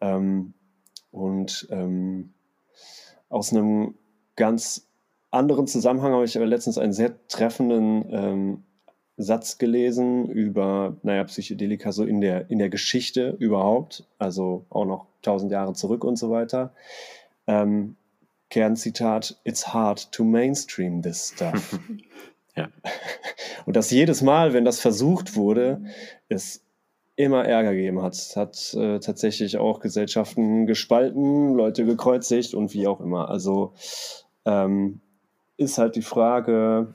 [0.00, 0.54] Ähm,
[1.10, 2.34] und ähm,
[3.28, 3.94] aus einem
[4.36, 4.88] ganz
[5.30, 8.64] anderen Zusammenhang habe ich aber letztens einen sehr treffenden ähm,
[9.16, 15.06] Satz gelesen über, naja, Psychedelika so in der, in der Geschichte überhaupt, also auch noch
[15.22, 16.74] tausend Jahre zurück und so weiter.
[17.46, 17.96] Ähm,
[18.50, 21.78] Kernzitat, it's hard to mainstream this stuff.
[22.58, 22.70] Ja.
[23.66, 25.82] Und dass jedes Mal, wenn das versucht wurde,
[26.30, 26.64] es
[27.16, 28.14] immer Ärger gegeben hat.
[28.14, 33.28] Es hat äh, tatsächlich auch Gesellschaften gespalten, Leute gekreuzigt und wie auch immer.
[33.28, 33.74] Also
[34.44, 35.00] ähm,
[35.56, 36.94] ist halt die Frage,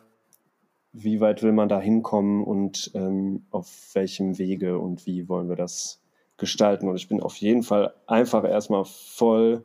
[0.93, 5.55] wie weit will man da hinkommen und ähm, auf welchem Wege und wie wollen wir
[5.55, 6.01] das
[6.37, 6.89] gestalten.
[6.89, 9.63] Und ich bin auf jeden Fall einfach erstmal voll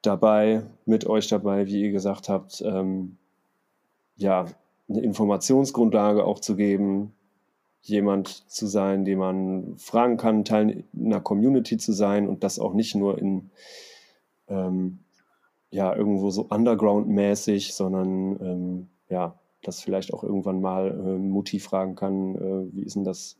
[0.00, 3.18] dabei, mit euch dabei, wie ihr gesagt habt, ähm,
[4.16, 4.46] ja,
[4.88, 7.14] eine Informationsgrundlage auch zu geben,
[7.82, 12.74] jemand zu sein, den man fragen kann, Teil einer Community zu sein und das auch
[12.74, 13.50] nicht nur in
[14.48, 15.00] ähm,
[15.70, 21.94] ja irgendwo so underground-mäßig, sondern ähm, ja, das vielleicht auch irgendwann mal äh, Mutti fragen
[21.94, 23.36] kann, äh, wie ist denn das?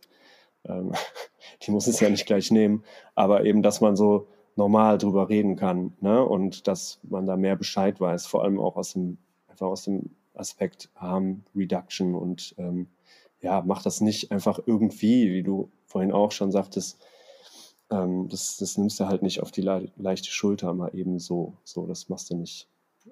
[0.65, 0.93] Ähm,
[1.63, 5.57] die muss es ja nicht gleich nehmen, aber eben, dass man so normal drüber reden
[5.57, 6.25] kann ne?
[6.25, 9.19] und dass man da mehr Bescheid weiß, vor allem auch aus dem,
[9.49, 12.89] einfach aus dem Aspekt Harm Reduction und ähm,
[13.41, 17.05] ja, mach das nicht einfach irgendwie, wie du vorhin auch schon sagtest,
[17.91, 21.55] ähm, das, das nimmst du halt nicht auf die le leichte Schulter mal eben so.
[21.65, 22.69] So, das machst du nicht,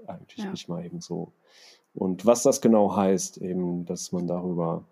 [0.06, 0.50] eigentlich ja.
[0.50, 1.32] nicht mal eben so.
[1.94, 4.84] Und was das genau heißt, eben, dass man darüber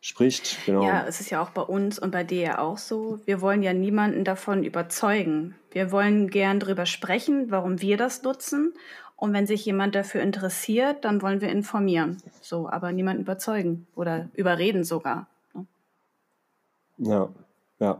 [0.00, 0.58] spricht.
[0.66, 0.82] Genau.
[0.82, 3.20] Ja, es ist ja auch bei uns und bei dir ja auch so.
[3.24, 5.54] Wir wollen ja niemanden davon überzeugen.
[5.70, 8.74] Wir wollen gern darüber sprechen, warum wir das nutzen
[9.22, 12.16] und wenn sich jemand dafür interessiert, dann wollen wir informieren.
[12.40, 15.28] So, aber niemanden überzeugen oder überreden sogar.
[15.54, 15.66] Ne?
[16.98, 17.28] Ja,
[17.78, 17.98] ja.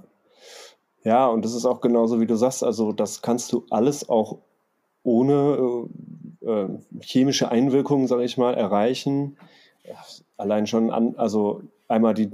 [1.05, 2.64] Ja, und das ist auch genauso, wie du sagst.
[2.64, 4.39] Also, das kannst du alles auch
[5.05, 5.89] ohne
[6.47, 6.68] äh,
[7.01, 9.36] chemische Einwirkungen, sage ich mal, erreichen.
[10.36, 12.30] Allein schon an, also einmal die,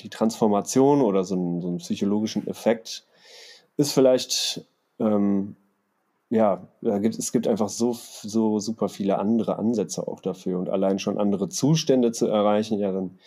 [0.00, 3.04] die Transformation oder so einen, so einen psychologischen Effekt
[3.76, 4.64] ist vielleicht
[5.00, 5.56] ähm,
[6.30, 10.98] ja, gibt, es gibt einfach so, so super viele andere Ansätze auch dafür und allein
[10.98, 13.18] schon andere Zustände zu erreichen, ja, dann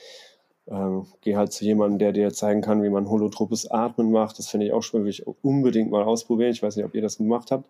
[0.67, 4.37] ähm, geh halt zu jemandem, der dir zeigen kann, wie man holotropes Atmen macht.
[4.37, 6.51] Das finde ich auch schon, will ich unbedingt mal ausprobieren.
[6.51, 7.69] Ich weiß nicht, ob ihr das gemacht habt.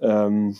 [0.00, 0.58] Ähm,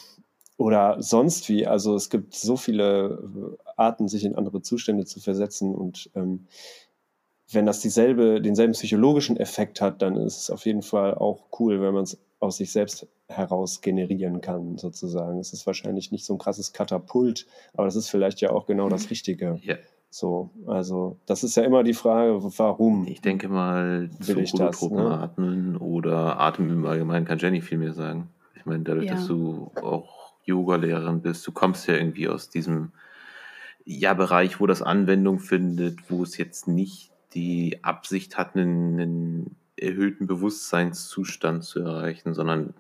[0.57, 1.67] oder sonst wie.
[1.67, 6.47] Also es gibt so viele Arten, sich in andere Zustände zu versetzen und ähm,
[7.53, 11.81] wenn das dieselbe, denselben psychologischen Effekt hat, dann ist es auf jeden Fall auch cool,
[11.81, 15.39] wenn man es aus sich selbst heraus generieren kann, sozusagen.
[15.39, 18.89] Es ist wahrscheinlich nicht so ein krasses Katapult, aber das ist vielleicht ja auch genau
[18.89, 19.11] das.
[19.11, 19.59] Richtige.
[19.63, 19.77] Ja.
[20.11, 23.07] So, also das ist ja immer die Frage, warum.
[23.07, 25.11] Ich denke mal, will ich das, ne?
[25.11, 28.31] atmen oder Atemüben allgemein kann Jenny viel mehr sagen.
[28.57, 29.15] Ich meine, dadurch, ja.
[29.15, 30.16] dass du auch
[30.47, 32.93] Yoga-Lehrerin bist, du kommst ja irgendwie aus diesem
[33.85, 39.57] ja, Bereich, wo das Anwendung findet, wo es jetzt nicht die Absicht hat, einen, einen
[39.77, 42.75] erhöhten Bewusstseinszustand zu erreichen, sondern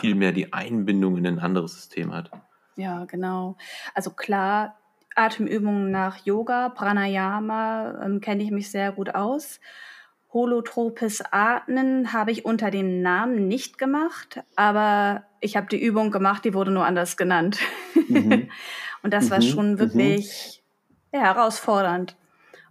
[0.00, 2.30] vielmehr die Einbindung in ein anderes System hat.
[2.76, 3.56] Ja, genau.
[3.94, 4.78] Also klar,
[5.14, 9.60] Atemübungen nach Yoga, Pranayama ähm, kenne ich mich sehr gut aus.
[10.32, 16.44] Holotropes Atmen habe ich unter dem Namen nicht gemacht, aber ich habe die Übung gemacht,
[16.44, 17.58] die wurde nur anders genannt.
[18.08, 18.50] Mhm.
[19.02, 19.30] Und das mhm.
[19.30, 19.78] war schon mhm.
[19.78, 20.62] wirklich
[21.12, 21.18] mhm.
[21.18, 22.16] ja, herausfordernd.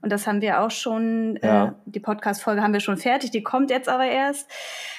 [0.02, 1.66] Und das haben wir auch schon, äh, ja.
[1.66, 4.50] äh, die Podcast-Folge haben wir schon fertig, die kommt jetzt aber erst.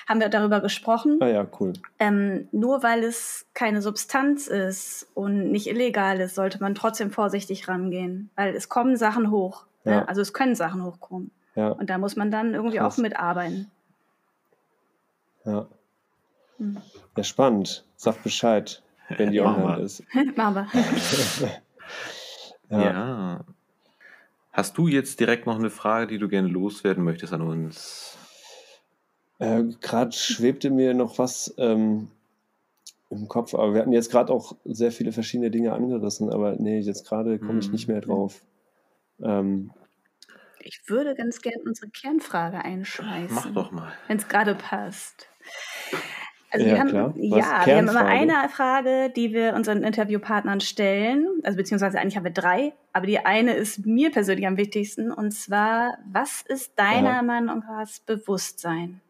[0.08, 1.18] Haben wir darüber gesprochen.
[1.20, 1.74] Ah ja, cool.
[1.98, 7.68] Ähm, nur weil es keine Substanz ist und nicht illegal ist, sollte man trotzdem vorsichtig
[7.68, 8.30] rangehen.
[8.34, 9.66] Weil es kommen Sachen hoch.
[9.84, 10.00] Ja.
[10.00, 10.08] Ne?
[10.08, 11.30] Also es können Sachen hochkommen.
[11.58, 11.70] Ja.
[11.70, 12.94] Und da muss man dann irgendwie Krass.
[12.94, 13.68] auch mitarbeiten.
[15.44, 15.66] Ja.
[16.58, 16.76] Hm.
[17.16, 17.84] Ja, spannend.
[17.96, 20.04] Sag Bescheid, wenn die online ist.
[20.36, 20.68] Machen wir.
[22.78, 22.82] ja.
[22.82, 23.44] ja.
[24.52, 28.16] Hast du jetzt direkt noch eine Frage, die du gerne loswerden möchtest an uns?
[29.40, 32.06] Äh, gerade schwebte mir noch was ähm,
[33.10, 36.78] im Kopf, aber wir hatten jetzt gerade auch sehr viele verschiedene Dinge angerissen, aber nee,
[36.78, 38.42] jetzt gerade komme ich nicht mehr drauf.
[39.20, 39.72] Ähm,
[40.68, 43.34] ich würde ganz gerne unsere Kernfrage einschmeißen.
[43.34, 43.92] Mach doch mal.
[44.06, 45.26] Wenn es gerade passt.
[46.50, 47.14] Also ja, wir haben, klar.
[47.16, 51.26] ja, wir haben immer eine Frage, die wir unseren Interviewpartnern stellen.
[51.42, 55.10] Also beziehungsweise eigentlich haben wir drei, aber die eine ist mir persönlich am wichtigsten.
[55.10, 57.22] Und zwar, was ist deiner ja.
[57.22, 59.00] Meinung nach Bewusstsein?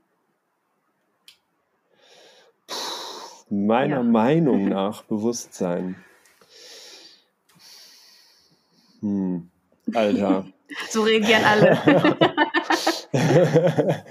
[3.51, 4.03] Meiner ja.
[4.05, 5.97] Meinung nach Bewusstsein.
[9.01, 9.51] Hm.
[9.93, 10.47] Alter.
[10.91, 11.79] so reagieren alle.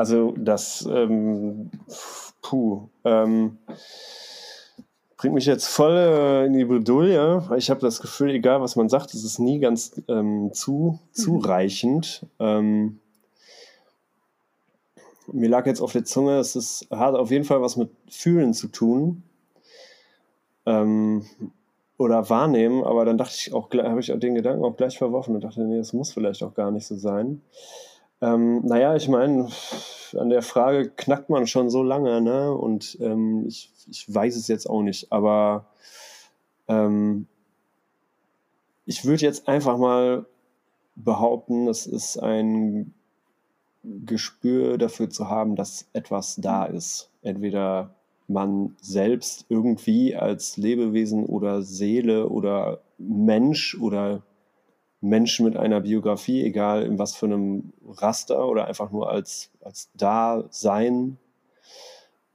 [0.00, 1.70] Also das, ähm,
[2.40, 3.58] puh, ähm,
[5.18, 8.88] bringt mich jetzt voll äh, in die Bredouille, ich habe das Gefühl, egal was man
[8.88, 11.12] sagt, es ist nie ganz ähm, zu, mhm.
[11.12, 12.24] zureichend.
[12.38, 13.00] Ähm,
[15.30, 18.54] mir lag jetzt auf der Zunge, es ist, hat auf jeden Fall was mit Fühlen
[18.54, 19.22] zu tun.
[20.64, 21.26] Ähm,
[22.00, 25.44] oder wahrnehmen, aber dann dachte ich auch, habe ich den Gedanken auch gleich verworfen und
[25.44, 27.42] dachte, nee, das muss vielleicht auch gar nicht so sein.
[28.22, 29.48] Ähm, naja, ich meine,
[30.18, 32.54] an der Frage knackt man schon so lange, ne?
[32.54, 35.66] Und ähm, ich, ich weiß es jetzt auch nicht, aber
[36.68, 37.26] ähm,
[38.86, 40.24] ich würde jetzt einfach mal
[40.96, 42.94] behaupten, es ist ein
[43.84, 47.10] Gespür dafür zu haben, dass etwas da ist.
[47.20, 47.94] Entweder
[48.30, 54.22] man selbst irgendwie als Lebewesen oder Seele oder Mensch oder
[55.00, 59.90] Mensch mit einer Biografie, egal in was für einem Raster oder einfach nur als, als
[59.94, 61.18] Dasein.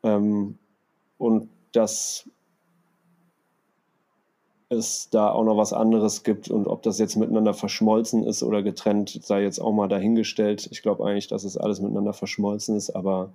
[0.03, 0.57] Ähm,
[1.17, 2.29] und dass
[4.69, 8.63] es da auch noch was anderes gibt und ob das jetzt miteinander verschmolzen ist oder
[8.63, 10.67] getrennt, sei jetzt auch mal dahingestellt.
[10.71, 13.33] Ich glaube eigentlich, dass es alles miteinander verschmolzen ist, aber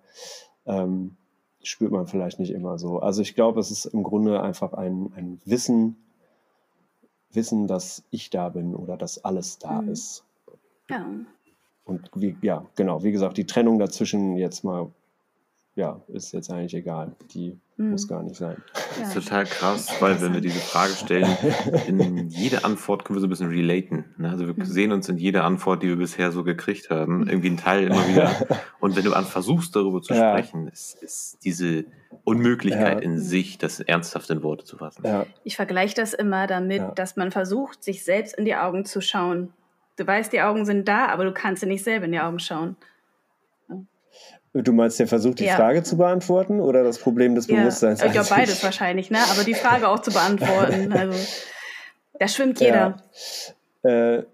[0.67, 1.17] ähm,
[1.63, 2.99] spürt man vielleicht nicht immer so.
[3.01, 5.97] Also ich glaube, es ist im Grunde einfach ein, ein Wissen,
[7.33, 9.91] wissen, dass ich da bin oder dass alles da mhm.
[9.91, 10.25] ist.
[10.89, 11.07] Ja.
[11.85, 14.91] Und wie, ja, genau, wie gesagt, die Trennung dazwischen jetzt mal,
[15.81, 17.17] ja, ist jetzt eigentlich egal.
[17.33, 17.93] Die mhm.
[17.93, 18.63] muss gar nicht sein.
[18.99, 21.27] Das ist total krass, weil wenn wir diese Frage stellen,
[21.89, 24.05] in jede Antwort können wir so ein bisschen relaten.
[24.19, 24.29] Ne?
[24.29, 24.65] Also wir mhm.
[24.65, 28.07] sehen uns in jeder Antwort, die wir bisher so gekriegt haben, irgendwie ein Teil immer
[28.09, 28.31] wieder.
[28.81, 30.37] Und wenn du an versuchst, darüber zu ja.
[30.37, 31.87] sprechen, ist, ist diese
[32.25, 33.05] Unmöglichkeit ja.
[33.05, 35.03] in sich, das ernsthaft in Worte zu fassen.
[35.07, 35.25] Ja.
[35.45, 39.55] Ich vergleiche das immer damit, dass man versucht, sich selbst in die Augen zu schauen.
[39.97, 42.39] Du weißt, die Augen sind da, aber du kannst dir nicht selber in die Augen
[42.39, 42.77] schauen.
[44.53, 45.55] Du meinst der Versuch, die ja.
[45.55, 48.01] Frage zu beantworten oder das Problem des Bewusstseins?
[48.01, 49.19] Ja, ich glaube beides wahrscheinlich, ne?
[49.31, 50.93] aber die Frage auch zu beantworten.
[50.97, 51.19] Also,
[52.19, 53.01] da schwimmt jeder.
[53.85, 54.25] Ja, äh,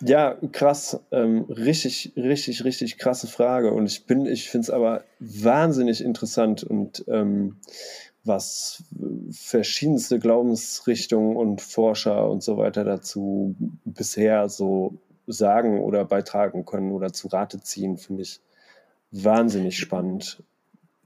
[0.00, 1.00] ja krass.
[1.10, 3.72] Ähm, richtig, richtig, richtig krasse Frage.
[3.72, 7.56] Und ich bin, ich finde es aber wahnsinnig interessant und ähm,
[8.24, 8.84] was
[9.30, 13.54] verschiedenste Glaubensrichtungen und Forscher und so weiter dazu
[13.84, 14.94] bisher so
[15.26, 18.40] sagen oder beitragen können oder zu Rate ziehen, finde ich
[19.10, 20.42] wahnsinnig spannend,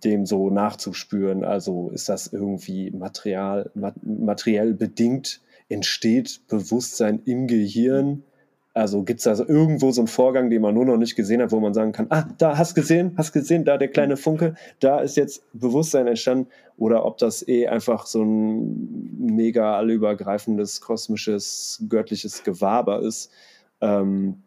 [0.05, 1.45] dem so nachzuspüren.
[1.45, 3.71] Also ist das irgendwie material,
[4.03, 8.25] materiell bedingt, entsteht Bewusstsein im Gehirn?
[8.73, 11.51] Also gibt es also irgendwo so einen Vorgang, den man nur noch nicht gesehen hat,
[11.51, 15.01] wo man sagen kann, ah, da hast gesehen, hast gesehen, da der kleine Funke, da
[15.01, 16.49] ist jetzt Bewusstsein entstanden.
[16.77, 23.31] Oder ob das eh einfach so ein mega allübergreifendes, kosmisches, göttliches Gewaber ist.
[23.81, 24.43] Ähm,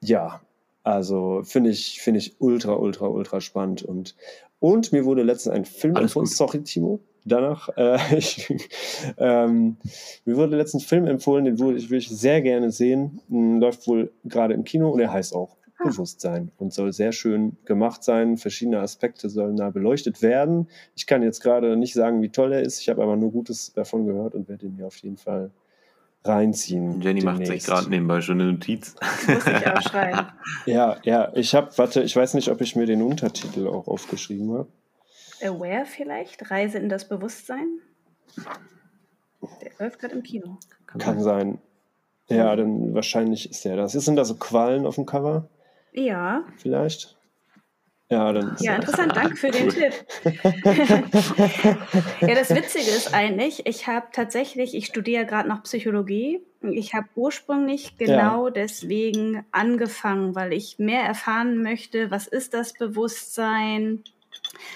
[0.00, 0.40] ja,
[0.86, 3.82] also finde ich, finde ich ultra, ultra, ultra spannend.
[3.82, 4.14] Und,
[4.60, 6.26] und mir wurde letztens ein Film Alles empfohlen.
[6.26, 6.36] Gut.
[6.36, 7.00] Sorry, Timo.
[7.24, 8.48] Danach, äh, ich,
[9.18, 9.78] ähm,
[10.24, 13.20] mir wurde letztens ein Film empfohlen, den würde ich, würde ich sehr gerne sehen.
[13.28, 15.88] Hm, läuft wohl gerade im Kino und er heißt auch ah.
[15.88, 18.36] Bewusstsein und soll sehr schön gemacht sein.
[18.36, 20.68] Verschiedene Aspekte sollen da beleuchtet werden.
[20.94, 22.80] Ich kann jetzt gerade nicht sagen, wie toll er ist.
[22.80, 25.50] Ich habe aber nur Gutes davon gehört und werde ihn mir auf jeden Fall
[26.26, 27.00] reinziehen.
[27.00, 27.24] Jenny demnächst.
[27.24, 28.94] macht sich gerade nebenbei schon eine Notiz.
[29.26, 30.28] Muss ich auch schreiben.
[30.66, 34.52] ja, ja, ich habe, warte, ich weiß nicht, ob ich mir den Untertitel auch aufgeschrieben
[34.52, 34.68] habe.
[35.42, 36.50] Aware vielleicht?
[36.50, 37.80] Reise in das Bewusstsein?
[39.62, 40.58] Der läuft gerade im Kino.
[40.86, 41.58] Kann, Kann sein.
[42.28, 43.92] Ja, dann wahrscheinlich ist der das.
[43.92, 45.48] Sind da so Qualen auf dem Cover?
[45.92, 46.44] Ja.
[46.56, 47.15] Vielleicht?
[48.08, 49.92] Ja, dann ja interessant, danke für den Tipp.
[52.20, 56.40] ja, das Witzige ist eigentlich, ich habe tatsächlich, ich studiere gerade noch Psychologie.
[56.62, 58.52] Ich habe ursprünglich genau ja.
[58.52, 64.04] deswegen angefangen, weil ich mehr erfahren möchte, was ist das Bewusstsein,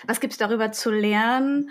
[0.07, 1.71] was gibt es darüber zu lernen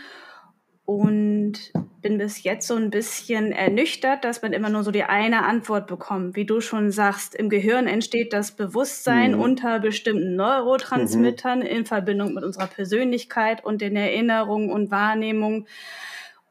[0.85, 5.45] und bin bis jetzt so ein bisschen ernüchtert, dass man immer nur so die eine
[5.45, 6.35] Antwort bekommt.
[6.35, 9.41] Wie du schon sagst, im Gehirn entsteht das Bewusstsein mhm.
[9.41, 11.65] unter bestimmten Neurotransmittern mhm.
[11.65, 15.67] in Verbindung mit unserer Persönlichkeit und den Erinnerungen und Wahrnehmungen.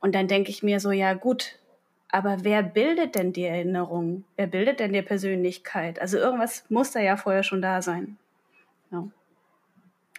[0.01, 1.59] Und dann denke ich mir so, ja gut,
[2.11, 4.25] aber wer bildet denn die Erinnerung?
[4.37, 6.01] Wer bildet denn die Persönlichkeit?
[6.01, 8.19] Also irgendwas muss da ja vorher schon da sein.
[8.91, 9.09] Ja.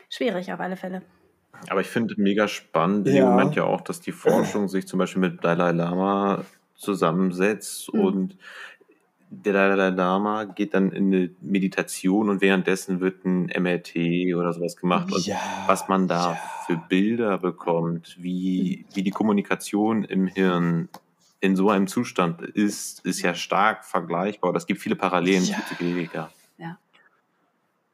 [0.10, 1.02] Schwierig auf alle Fälle.
[1.68, 3.24] Aber ich finde mega spannend ja.
[3.24, 6.44] im Moment ja auch, dass die Forschung sich zum Beispiel mit Dalai Lama
[6.76, 8.00] zusammensetzt mhm.
[8.00, 8.38] und
[9.32, 14.76] der Dalai Lama geht dann in eine Meditation und währenddessen wird ein MRT oder sowas
[14.76, 15.38] gemacht und ja,
[15.68, 16.40] was man da ja.
[16.66, 20.90] für Bilder bekommt, wie, wie die Kommunikation im Hirn
[21.42, 24.52] in so einem Zustand ist, ist ja stark vergleichbar.
[24.52, 25.56] Das gibt viele Parallelen ja.
[25.56, 26.32] zu Psychedelika.
[26.58, 26.78] Ja.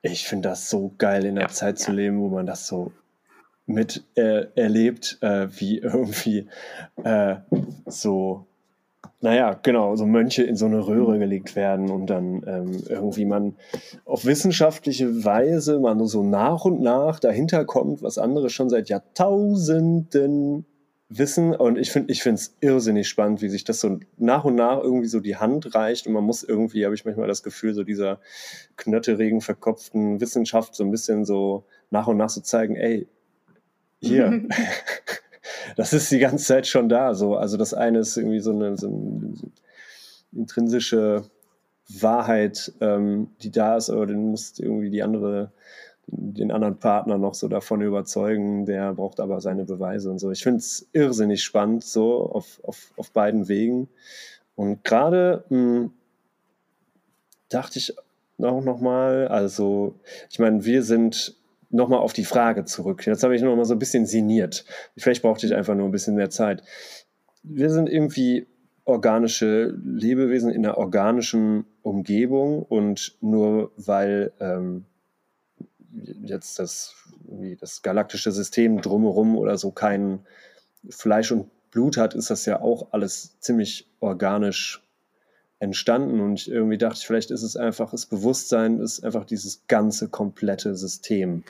[0.01, 2.91] Ich finde das so geil, in der Zeit zu leben, wo man das so
[3.65, 6.47] mit äh, erlebt, äh, wie irgendwie
[7.03, 7.37] äh,
[7.85, 8.47] so
[9.21, 13.55] naja, genau, so Mönche in so eine Röhre gelegt werden und dann ähm, irgendwie man
[14.05, 20.65] auf wissenschaftliche Weise man so nach und nach dahinter kommt, was andere schon seit Jahrtausenden
[21.09, 21.55] wissen.
[21.55, 24.79] Und ich finde ich finde es irrsinnig spannend, wie sich das so nach und nach
[24.79, 27.83] irgendwie so die Hand reicht und man muss irgendwie, habe ich manchmal das Gefühl, so
[27.83, 28.19] dieser
[28.77, 33.07] knötterigen, verkopften Wissenschaft so ein bisschen so nach und nach so zeigen, ey,
[34.05, 34.43] hier.
[35.75, 37.13] das ist die ganze Zeit schon da.
[37.13, 37.35] So.
[37.35, 39.33] Also das eine ist irgendwie so eine, so eine
[40.33, 41.23] intrinsische
[41.87, 45.51] Wahrheit, ähm, die da ist, aber dann muss irgendwie die andere,
[46.07, 50.31] den anderen Partner noch so davon überzeugen, der braucht aber seine Beweise und so.
[50.31, 53.87] Ich finde es irrsinnig spannend, so auf, auf, auf beiden Wegen.
[54.55, 55.91] Und gerade hm,
[57.49, 57.95] dachte ich
[58.41, 59.95] auch nochmal, also
[60.29, 61.35] ich meine, wir sind
[61.75, 63.05] nochmal auf die Frage zurück.
[63.05, 64.65] Jetzt habe ich nochmal so ein bisschen sinniert.
[64.97, 66.63] Vielleicht brauchte ich einfach nur ein bisschen mehr Zeit.
[67.43, 68.47] Wir sind irgendwie
[68.85, 74.85] organische Lebewesen in einer organischen Umgebung und nur weil ähm,
[76.23, 76.95] jetzt das,
[77.59, 80.19] das galaktische System drumherum oder so kein
[80.89, 84.81] Fleisch und Blut hat, ist das ja auch alles ziemlich organisch
[85.59, 90.09] entstanden und irgendwie dachte ich, vielleicht ist es einfach, das Bewusstsein ist einfach dieses ganze
[90.09, 91.43] komplette System.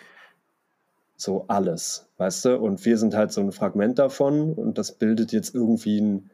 [1.17, 2.57] So alles, weißt du?
[2.57, 6.29] Und wir sind halt so ein Fragment davon und das bildet jetzt irgendwie ein,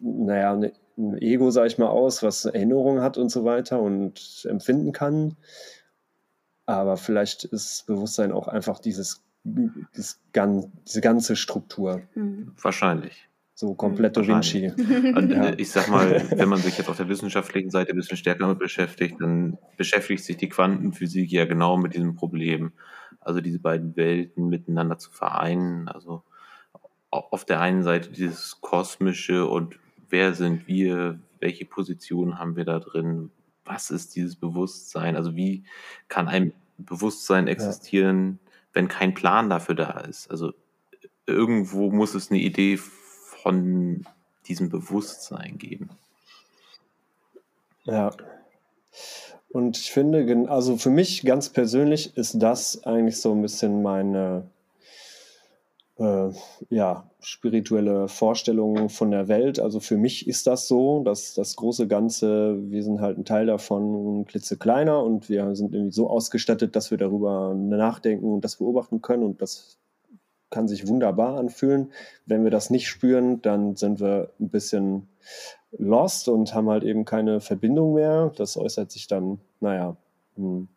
[0.00, 4.92] naja, ein Ego, sag ich mal, aus, was Erinnerungen hat und so weiter und empfinden
[4.92, 5.36] kann.
[6.66, 12.02] Aber vielleicht ist Bewusstsein auch einfach dieses, dieses diese ganze Struktur.
[12.14, 12.52] Mhm.
[12.60, 13.28] Wahrscheinlich.
[13.54, 14.72] So komplett Da Vinci.
[15.14, 15.52] Und, ja.
[15.58, 18.58] Ich sag mal, wenn man sich jetzt auf der wissenschaftlichen Seite ein bisschen stärker damit
[18.58, 22.72] beschäftigt, dann beschäftigt sich die Quantenphysik ja genau mit diesem Problem.
[23.20, 25.88] Also diese beiden Welten miteinander zu vereinen.
[25.88, 26.22] Also
[27.10, 32.78] auf der einen Seite dieses kosmische und wer sind wir, welche Position haben wir da
[32.78, 33.30] drin,
[33.64, 35.64] was ist dieses Bewusstsein, also wie
[36.08, 38.52] kann ein Bewusstsein existieren, ja.
[38.72, 40.30] wenn kein Plan dafür da ist.
[40.30, 40.52] Also
[41.26, 44.04] irgendwo muss es eine Idee von
[44.46, 45.90] diesem Bewusstsein geben.
[47.84, 48.10] Ja.
[49.52, 54.44] Und ich finde, also für mich ganz persönlich ist das eigentlich so ein bisschen meine
[55.98, 56.30] äh,
[56.70, 59.58] ja, spirituelle Vorstellung von der Welt.
[59.60, 63.46] Also für mich ist das so, dass das große Ganze, wir sind halt ein Teil
[63.46, 69.02] davon, klitzekleiner und wir sind irgendwie so ausgestattet, dass wir darüber nachdenken und das beobachten
[69.02, 69.78] können und das
[70.48, 71.92] kann sich wunderbar anfühlen.
[72.24, 75.08] Wenn wir das nicht spüren, dann sind wir ein bisschen
[75.72, 78.32] lost und haben halt eben keine Verbindung mehr.
[78.36, 79.96] Das äußert sich dann, naja,
[80.36, 80.68] in,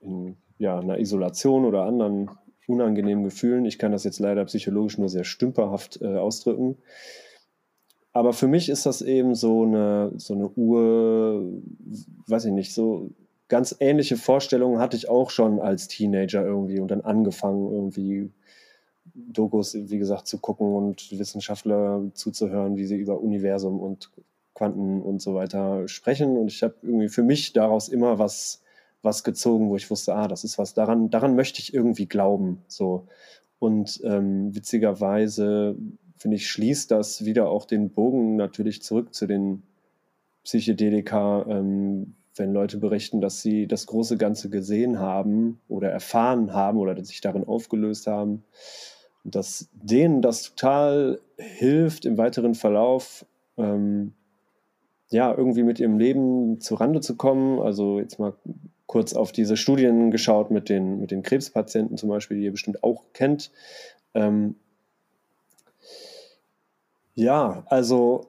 [0.00, 2.30] in ja, einer Isolation oder anderen
[2.66, 3.64] unangenehmen Gefühlen.
[3.64, 6.76] Ich kann das jetzt leider psychologisch nur sehr stümperhaft äh, ausdrücken.
[8.12, 11.44] Aber für mich ist das eben so eine, so eine Ur,
[12.26, 13.10] weiß ich nicht, so
[13.48, 18.30] ganz ähnliche Vorstellungen hatte ich auch schon als Teenager irgendwie und dann angefangen, irgendwie
[19.32, 24.10] Dokus, wie gesagt, zu gucken und Wissenschaftler zuzuhören, wie sie über Universum und
[24.54, 26.36] Quanten und so weiter sprechen.
[26.36, 28.62] Und ich habe irgendwie für mich daraus immer was
[29.02, 32.62] was gezogen, wo ich wusste, ah, das ist was, daran, daran möchte ich irgendwie glauben.
[32.66, 33.06] So.
[33.58, 35.76] Und ähm, witzigerweise,
[36.16, 39.62] finde ich, schließt das wieder auch den Bogen natürlich zurück zu den
[40.44, 46.78] Psychedelika, ähm, wenn Leute berichten, dass sie das große Ganze gesehen haben oder erfahren haben
[46.78, 48.44] oder sich darin aufgelöst haben,
[49.30, 53.24] dass denen das total hilft im weiteren Verlauf,
[53.56, 54.14] ähm,
[55.10, 57.60] ja, irgendwie mit ihrem Leben zurande zu kommen.
[57.60, 58.34] Also jetzt mal
[58.86, 62.82] kurz auf diese Studien geschaut mit den, mit den Krebspatienten zum Beispiel, die ihr bestimmt
[62.82, 63.50] auch kennt.
[64.14, 64.56] Ähm,
[67.14, 68.26] ja, also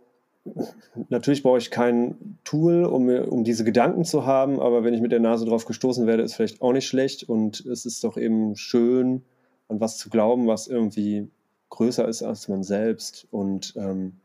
[1.09, 5.11] natürlich brauche ich kein Tool, um, um diese Gedanken zu haben, aber wenn ich mit
[5.11, 8.55] der Nase drauf gestoßen werde, ist vielleicht auch nicht schlecht und es ist doch eben
[8.55, 9.23] schön,
[9.69, 11.29] an was zu glauben, was irgendwie
[11.69, 14.19] größer ist als man selbst und ähm,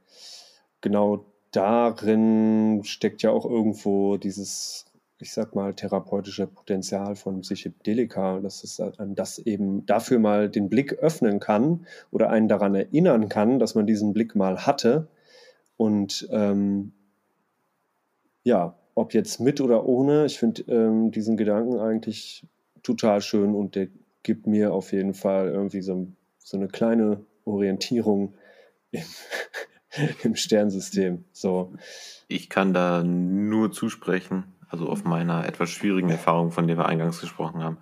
[0.80, 4.86] genau darin steckt ja auch irgendwo dieses
[5.24, 10.94] ich sag mal, therapeutische Potenzial von Psychedelika, dass es das eben dafür mal den Blick
[10.94, 15.08] öffnen kann oder einen daran erinnern kann, dass man diesen Blick mal hatte.
[15.76, 16.92] Und ähm,
[18.42, 22.46] ja, ob jetzt mit oder ohne, ich finde ähm, diesen Gedanken eigentlich
[22.82, 23.88] total schön und der
[24.24, 26.08] gibt mir auf jeden Fall irgendwie so,
[26.38, 28.34] so eine kleine Orientierung
[28.90, 29.04] im,
[30.24, 31.24] im Sternsystem.
[31.30, 31.74] So.
[32.26, 37.20] Ich kann da nur zusprechen also auf meiner etwas schwierigen Erfahrung, von der wir eingangs
[37.20, 37.78] gesprochen haben,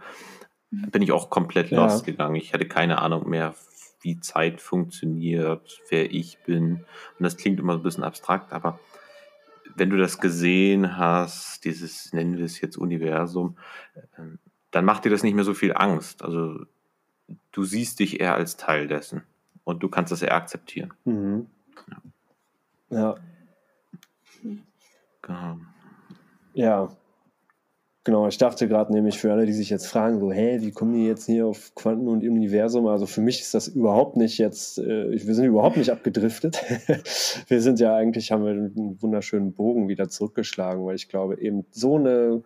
[0.70, 1.82] bin ich auch komplett ja.
[1.82, 2.36] lost gegangen.
[2.36, 3.54] Ich hatte keine Ahnung mehr,
[4.02, 6.84] wie Zeit funktioniert, wer ich bin.
[7.18, 8.78] Und das klingt immer ein bisschen abstrakt, aber
[9.74, 13.56] wenn du das gesehen hast, dieses, nennen wir es jetzt Universum,
[14.18, 14.38] ähm,
[14.72, 16.22] dann macht dir das nicht mehr so viel Angst.
[16.22, 16.66] Also
[17.52, 19.22] du siehst dich eher als Teil dessen
[19.64, 20.92] und du kannst das eher akzeptieren.
[21.04, 21.46] Mhm.
[22.90, 22.98] Ja.
[22.98, 23.14] ja.
[25.22, 25.58] Genau.
[26.54, 26.88] Ja,
[28.04, 30.92] Genau, ich dachte gerade nämlich für alle, die sich jetzt fragen, so, hä, wie kommen
[30.92, 32.88] die jetzt hier auf Quanten und Universum?
[32.88, 36.60] Also für mich ist das überhaupt nicht jetzt, äh, wir sind überhaupt nicht abgedriftet.
[37.46, 41.64] wir sind ja eigentlich, haben wir einen wunderschönen Bogen wieder zurückgeschlagen, weil ich glaube, eben
[41.70, 42.42] so eine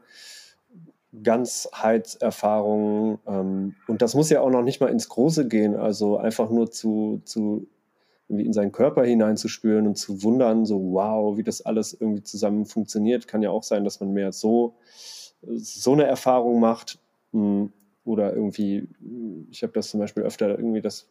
[1.22, 6.50] Ganzheitserfahrung, ähm, und das muss ja auch noch nicht mal ins Große gehen, also einfach
[6.50, 7.66] nur zu, zu
[8.28, 13.28] in seinen Körper hineinzuspüren und zu wundern, so wow, wie das alles irgendwie zusammen funktioniert,
[13.28, 14.74] kann ja auch sein, dass man mehr so
[15.42, 16.98] so eine Erfahrung macht
[17.32, 17.72] hm,
[18.04, 18.88] oder irgendwie,
[19.50, 21.08] ich habe das zum Beispiel öfter irgendwie, das,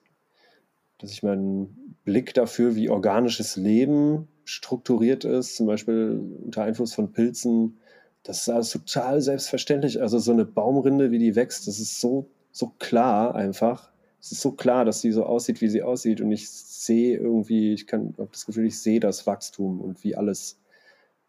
[0.97, 7.11] dass ich meinen Blick dafür, wie organisches Leben strukturiert ist, zum Beispiel unter Einfluss von
[7.11, 7.79] Pilzen,
[8.25, 10.01] das ist alles total selbstverständlich.
[10.01, 13.91] Also so eine Baumrinde, wie die wächst, das ist so, so klar einfach.
[14.19, 16.21] Es ist so klar, dass sie so aussieht, wie sie aussieht.
[16.21, 20.15] Und ich sehe irgendwie, ich kann habe das Gefühl, ich sehe das Wachstum und wie
[20.15, 20.57] alles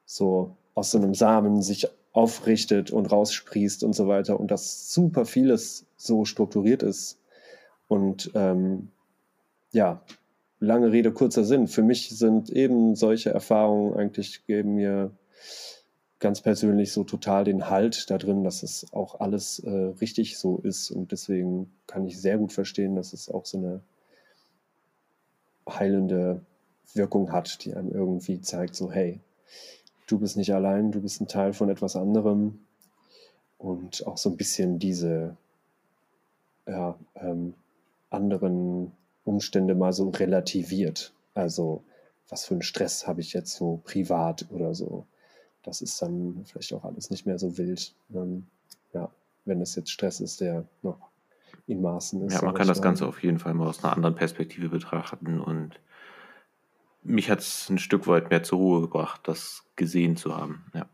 [0.07, 5.27] so aus so einem Samen sich aufrichtet und raussprießt und so weiter und dass super
[5.27, 7.21] vieles so strukturiert ist.
[7.89, 8.89] Und ähm,
[9.71, 10.01] ja,
[10.61, 11.69] lange Rede, kurzer Sinn.
[11.69, 15.11] Für mich sind eben solche Erfahrungen eigentlich geben mir
[16.27, 20.59] ganz persönlich so total den Halt da drin, dass es auch alles äh, richtig so
[20.59, 20.91] ist.
[20.91, 23.81] Und deswegen kann ich sehr gut verstehen, dass es auch so eine
[25.69, 26.41] heilende
[26.95, 29.21] Wirkung hat, die einem irgendwie zeigt, so hey,
[30.09, 32.59] du bist nicht allein, du bist ein Teil von etwas anderem
[33.59, 35.37] und auch so ein bisschen diese
[36.67, 37.55] ja, ähm,
[38.11, 38.91] anderen
[39.25, 41.13] Umstände mal so relativiert.
[41.35, 41.85] Also
[42.29, 45.07] was für einen Stress habe ich jetzt so privat oder so.
[45.67, 47.95] Das ist dann vielleicht auch alles nicht mehr so wild.
[48.15, 48.47] Ähm,
[48.95, 49.11] ja,
[49.45, 51.11] wenn es jetzt Stress ist, der noch
[51.67, 52.35] in Maßen ist.
[52.35, 55.81] Ja, man kann das Ganze auf jeden Fall mal aus einer anderen Perspektive betrachten und
[57.03, 60.65] mich hat es ein Stück weit mehr zur Ruhe gebracht, das gesehen zu haben.
[60.73, 60.87] Ja.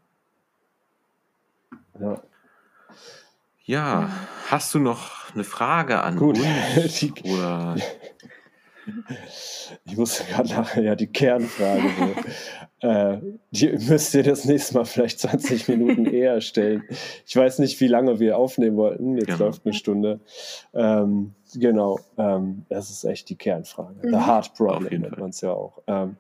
[2.01, 2.23] Ja.
[3.65, 4.11] Ja,
[4.49, 6.39] hast du noch eine Frage an Gut.
[6.39, 6.99] uns?
[6.99, 7.77] Die, oder?
[9.85, 11.83] Ich muss gerade nachher ja die Kernfrage.
[12.81, 12.89] So.
[12.89, 13.21] äh,
[13.51, 16.83] die müsst ihr das nächste Mal vielleicht 20 Minuten eher stellen.
[17.27, 19.17] Ich weiß nicht, wie lange wir aufnehmen wollten.
[19.17, 19.45] Jetzt genau.
[19.47, 20.21] läuft eine Stunde.
[20.75, 24.07] Ähm, genau, ähm, das ist echt die Kernfrage.
[24.07, 24.11] Mhm.
[24.11, 25.83] The Hard Problem nennt man es ja auch.
[25.87, 26.17] Ähm,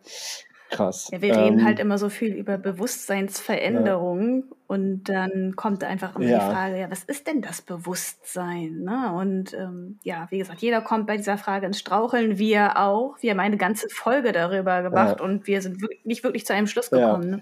[0.72, 1.08] krass.
[1.12, 4.56] Ja, wir reden halt ähm, immer so viel über Bewusstseinsveränderungen ja.
[4.66, 6.38] und dann kommt einfach immer ja.
[6.38, 8.80] die Frage, ja, was ist denn das Bewusstsein?
[8.80, 9.12] Ne?
[9.14, 13.16] Und ähm, ja, wie gesagt, jeder kommt bei dieser Frage ins Straucheln, wir auch.
[13.20, 16.66] Wir haben eine ganze Folge darüber gemacht und wir sind wirklich, nicht wirklich zu einem
[16.66, 17.30] Schluss gekommen.
[17.30, 17.40] Ne?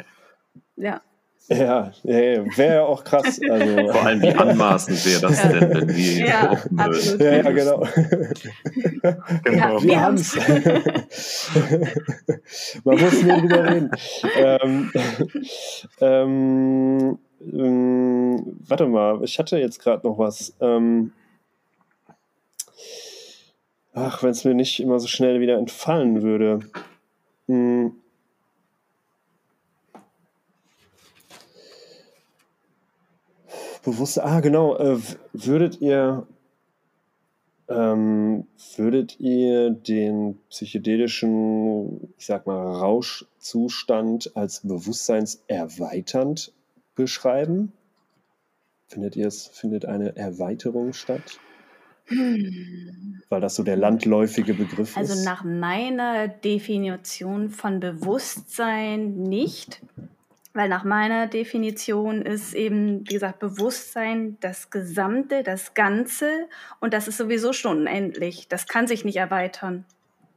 [0.77, 1.01] Ja.
[1.49, 3.41] Ja, ja wäre ja auch krass.
[3.49, 3.93] Also.
[3.93, 7.21] Vor allem, wie anmaßend wäre das denn, wenn wir ja, absolut.
[7.21, 7.85] Ja, ja, genau.
[9.45, 9.79] genau.
[9.79, 10.37] Ja, wir haben es.
[12.85, 13.91] Man muss nur drüber reden.
[14.37, 14.93] Ähm,
[16.01, 20.55] ähm, ähm, warte mal, ich hatte jetzt gerade noch was.
[20.61, 21.13] Ähm,
[23.93, 26.61] ach, wenn es mir nicht immer so schnell wieder entfallen würde.
[27.49, 27.97] Hm.
[33.83, 34.99] Bewusste, ah genau, äh,
[35.33, 36.27] würdet ihr
[37.71, 46.53] ähm, würdet ihr den psychedelischen, ich sag mal, Rauschzustand als bewusstseinserweiternd
[46.97, 47.73] beschreiben?
[48.89, 51.39] Findet ihr es, findet eine Erweiterung statt?
[52.07, 53.23] Hm.
[53.29, 55.21] Weil das so der landläufige Begriff also ist.
[55.21, 59.81] Also nach meiner Definition von Bewusstsein nicht.
[60.53, 66.49] Weil nach meiner Definition ist eben, wie gesagt, Bewusstsein das Gesamte, das Ganze
[66.81, 68.49] und das ist sowieso schon unendlich.
[68.49, 69.85] Das kann sich nicht erweitern.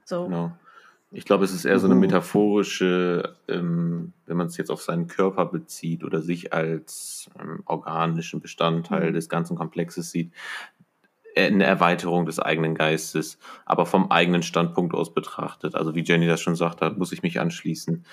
[0.06, 0.26] So.
[0.26, 0.52] Genau.
[1.16, 2.02] Ich glaube, es ist eher so eine mhm.
[2.02, 8.42] metaphorische, ähm, wenn man es jetzt auf seinen Körper bezieht oder sich als ähm, organischen
[8.42, 9.14] Bestandteil mhm.
[9.14, 10.32] des ganzen Komplexes sieht,
[11.36, 15.76] eine Erweiterung des eigenen Geistes, aber vom eigenen Standpunkt aus betrachtet.
[15.76, 18.06] Also wie Jenny das schon sagt, da muss ich mich anschließen.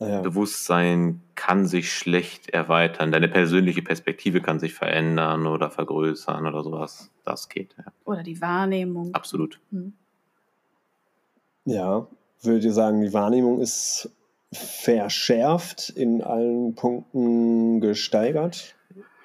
[0.00, 0.20] Ja.
[0.20, 3.10] Bewusstsein kann sich schlecht erweitern.
[3.10, 7.10] Deine persönliche Perspektive kann sich verändern oder vergrößern oder sowas.
[7.24, 7.74] Das geht.
[7.78, 7.84] Ja.
[8.04, 9.14] Oder die Wahrnehmung.
[9.14, 9.60] Absolut.
[9.70, 9.92] Hm.
[11.64, 12.06] Ja,
[12.42, 14.10] würde ihr sagen, die Wahrnehmung ist
[14.52, 18.74] verschärft, in allen Punkten gesteigert?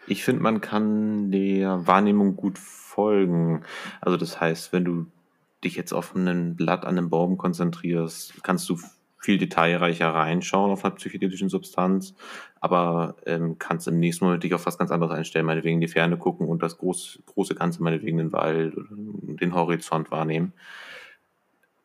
[0.07, 3.63] Ich finde, man kann der Wahrnehmung gut folgen.
[4.01, 5.05] Also das heißt, wenn du
[5.63, 8.77] dich jetzt auf ein Blatt an einem Baum konzentrierst, kannst du
[9.23, 12.13] viel detailreicher reinschauen auf einer psychedelischen Substanz,
[12.59, 15.87] aber ähm, kannst im nächsten Moment dich auf was ganz anderes einstellen, meinetwegen in die
[15.87, 20.51] Ferne gucken und das groß, große Ganze, meinetwegen den Wald oder den Horizont wahrnehmen.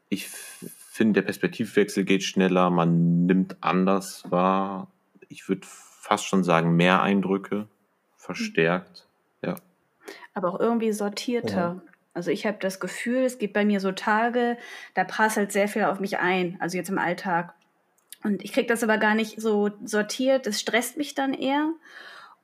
[0.08, 4.90] Ich finde, der Perspektivwechsel geht schneller, man nimmt anders wahr.
[5.28, 7.68] Ich würde fast schon sagen, mehr Eindrücke,
[8.28, 9.06] verstärkt,
[9.42, 9.56] ja.
[10.34, 11.56] Aber auch irgendwie sortierter.
[11.56, 11.82] Ja.
[12.12, 14.58] Also ich habe das Gefühl, es gibt bei mir so Tage,
[14.92, 17.54] da prasselt sehr viel auf mich ein, also jetzt im Alltag.
[18.22, 21.72] Und ich kriege das aber gar nicht so sortiert, es stresst mich dann eher.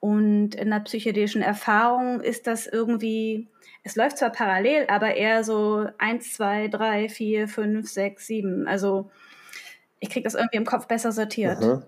[0.00, 3.48] Und in der psychedelischen Erfahrung ist das irgendwie,
[3.82, 8.66] es läuft zwar parallel, aber eher so 1, 2, 3, 4, 5, 6, 7.
[8.66, 9.10] Also
[10.00, 11.82] ich kriege das irgendwie im Kopf besser sortiert.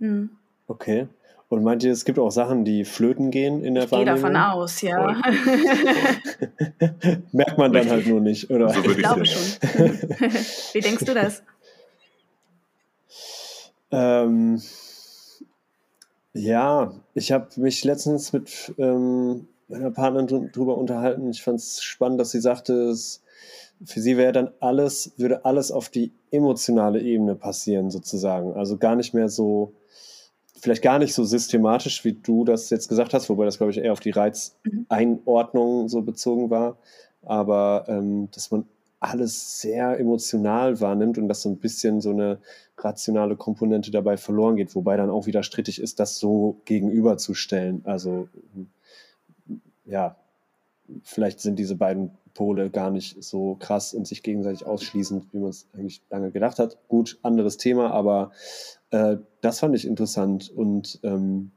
[0.00, 0.36] Hm.
[0.66, 1.08] Okay.
[1.50, 4.18] Und meint ihr, es gibt auch Sachen, die flöten gehen in der ich Wahrnehmung?
[4.18, 5.20] Ich gehe davon aus, ja.
[7.32, 8.68] Merkt man dann halt nur nicht, oder?
[8.72, 9.58] So ich glaube schon.
[10.72, 11.42] Wie denkst du das?
[13.92, 14.62] Ähm,
[16.32, 21.28] ja, ich habe mich letztens mit ähm, meiner Partnerin drüber unterhalten.
[21.30, 23.20] Ich fand es spannend, dass sie sagte, es,
[23.84, 28.54] für sie wäre dann alles, würde alles auf die emotionale Ebene passieren, sozusagen.
[28.54, 29.72] Also gar nicht mehr so
[30.60, 33.78] vielleicht gar nicht so systematisch, wie du das jetzt gesagt hast, wobei das, glaube ich,
[33.78, 36.76] eher auf die Reizeinordnung so bezogen war,
[37.22, 38.66] aber ähm, dass man
[39.00, 42.38] alles sehr emotional wahrnimmt und dass so ein bisschen so eine
[42.76, 47.80] rationale Komponente dabei verloren geht, wobei dann auch wieder strittig ist, das so gegenüberzustellen.
[47.84, 48.28] Also
[49.86, 50.16] ja,
[51.02, 55.50] vielleicht sind diese beiden Pole gar nicht so krass und sich gegenseitig ausschließend, wie man
[55.50, 56.78] es eigentlich lange gedacht hat.
[56.88, 58.32] Gut, anderes Thema, aber
[58.90, 60.50] äh, das fand ich interessant.
[60.50, 61.50] Und ähm,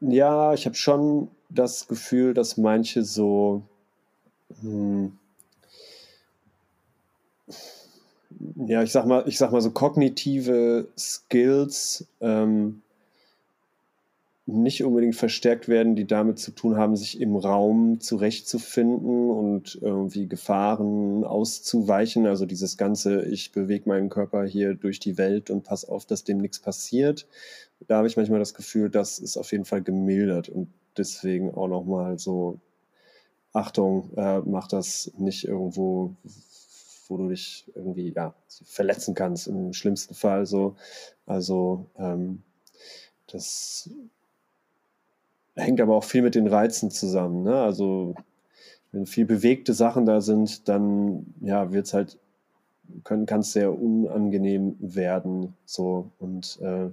[0.00, 3.62] ja, ich habe schon das Gefühl, dass manche so,
[4.60, 5.18] hm,
[8.66, 12.82] ja, ich sag mal, ich sag mal so kognitive Skills ähm,
[14.48, 20.28] nicht unbedingt verstärkt werden, die damit zu tun haben, sich im Raum zurechtzufinden und irgendwie
[20.28, 22.26] Gefahren auszuweichen.
[22.26, 26.22] Also dieses ganze, ich bewege meinen Körper hier durch die Welt und pass auf, dass
[26.22, 27.26] dem nichts passiert.
[27.88, 31.68] Da habe ich manchmal das Gefühl, das ist auf jeden Fall gemildert und deswegen auch
[31.68, 32.60] nochmal so,
[33.52, 36.14] Achtung, äh, mach das nicht irgendwo,
[37.08, 38.32] wo du dich irgendwie ja,
[38.64, 40.76] verletzen kannst, im schlimmsten Fall so.
[41.26, 42.42] Also ähm,
[43.26, 43.90] das
[45.56, 47.42] hängt aber auch viel mit den Reizen zusammen.
[47.42, 47.56] Ne?
[47.56, 48.14] Also
[48.92, 52.18] wenn viel bewegte Sachen da sind, dann ja, wird es halt,
[53.04, 55.54] kann es sehr unangenehm werden.
[55.64, 56.90] So und äh,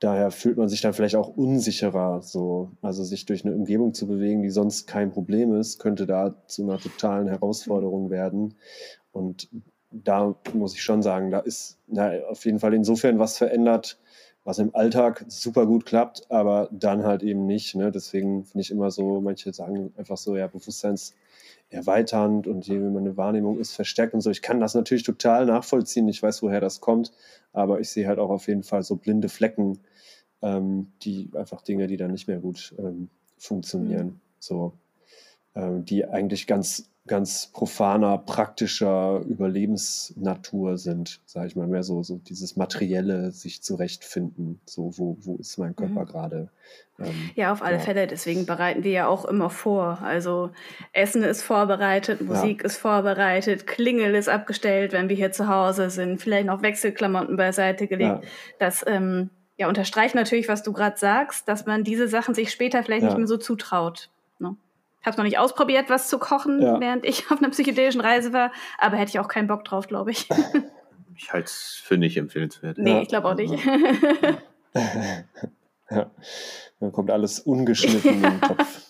[0.00, 2.22] daher fühlt man sich dann vielleicht auch unsicherer.
[2.22, 6.34] So, also sich durch eine Umgebung zu bewegen, die sonst kein Problem ist, könnte da
[6.46, 8.54] zu einer totalen Herausforderung werden.
[9.12, 9.48] Und
[9.90, 13.98] da muss ich schon sagen, da ist na, auf jeden Fall insofern was verändert,
[14.48, 17.74] was im Alltag super gut klappt, aber dann halt eben nicht.
[17.74, 17.92] Ne?
[17.92, 23.58] Deswegen finde ich immer so, manche sagen einfach so, ja, bewusstseinserweiternd und je meine Wahrnehmung
[23.58, 24.30] ist verstärkt und so.
[24.30, 26.08] Ich kann das natürlich total nachvollziehen.
[26.08, 27.12] Ich weiß, woher das kommt,
[27.52, 29.80] aber ich sehe halt auch auf jeden Fall so blinde Flecken,
[30.40, 34.06] ähm, die einfach Dinge, die dann nicht mehr gut ähm, funktionieren.
[34.06, 34.20] Mhm.
[34.38, 34.72] So,
[35.56, 42.18] ähm, die eigentlich ganz ganz profaner, praktischer Überlebensnatur sind, sage ich mal, mehr so, so
[42.18, 46.06] dieses materielle sich zurechtfinden, so wo, wo ist mein Körper mhm.
[46.06, 46.48] gerade.
[47.00, 47.82] Ähm, ja, auf alle ja.
[47.82, 50.00] Fälle, deswegen bereiten wir ja auch immer vor.
[50.02, 50.50] Also
[50.92, 52.66] Essen ist vorbereitet, Musik ja.
[52.66, 57.86] ist vorbereitet, Klingel ist abgestellt, wenn wir hier zu Hause sind, vielleicht noch Wechselklamotten beiseite
[57.86, 58.24] gelegt.
[58.24, 58.30] Ja.
[58.58, 62.82] Das ähm, ja, unterstreicht natürlich, was du gerade sagst, dass man diese Sachen sich später
[62.82, 64.10] vielleicht nicht mehr so zutraut.
[65.08, 66.78] Habe es noch nicht ausprobiert, was zu kochen, ja.
[66.80, 70.10] während ich auf einer psychedelischen Reise war, aber hätte ich auch keinen Bock drauf, glaube
[70.10, 70.28] ich.
[71.16, 72.76] ich halte es für nicht empfehlenswert.
[72.76, 73.00] Nee, ja.
[73.00, 73.54] ich glaube auch nicht.
[75.90, 76.10] ja.
[76.80, 78.82] Dann kommt alles ungeschnitten in den Kopf.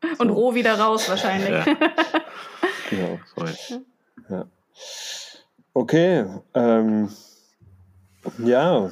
[0.00, 0.22] So.
[0.22, 1.50] Und roh wieder raus wahrscheinlich.
[1.50, 1.64] Ja.
[2.88, 3.18] genau.
[4.30, 4.46] Ja.
[5.74, 6.24] Okay.
[6.54, 7.10] Ähm,
[8.38, 8.90] ja.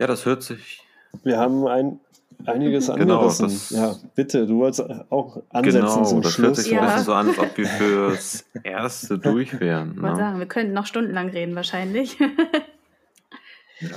[0.00, 0.82] Ja, das hört sich.
[1.22, 2.00] Wir haben ein
[2.46, 3.46] einiges genau, angerissen.
[3.46, 6.46] Das, ja, bitte, du wolltest auch ansetzen genau, zum das Schluss.
[6.46, 6.98] hört sich ja.
[6.98, 9.94] so an, als ob wir fürs Erste durch wären.
[9.96, 10.22] Ich wollte ne?
[10.22, 12.18] sagen, wir könnten noch stundenlang reden wahrscheinlich.
[13.80, 13.88] ja.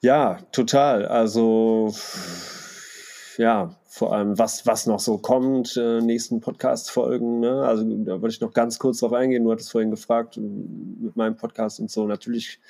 [0.00, 1.06] ja, total.
[1.06, 1.94] Also
[3.36, 7.40] ja, vor allem, was, was noch so kommt, äh, nächsten Podcast-Folgen.
[7.40, 7.62] Ne?
[7.62, 9.44] Also da würde ich noch ganz kurz drauf eingehen.
[9.44, 12.06] Du hattest vorhin gefragt mit meinem Podcast und so.
[12.06, 12.60] Natürlich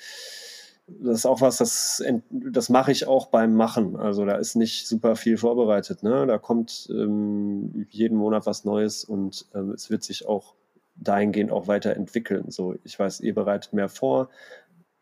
[1.01, 3.95] das ist auch was, das, das mache ich auch beim Machen.
[3.95, 6.03] Also da ist nicht super viel vorbereitet.
[6.03, 6.25] Ne?
[6.25, 10.55] Da kommt ähm, jeden Monat was Neues und ähm, es wird sich auch
[10.95, 12.51] dahingehend auch weiterentwickeln.
[12.51, 14.29] So, ich weiß, ihr bereitet mehr vor.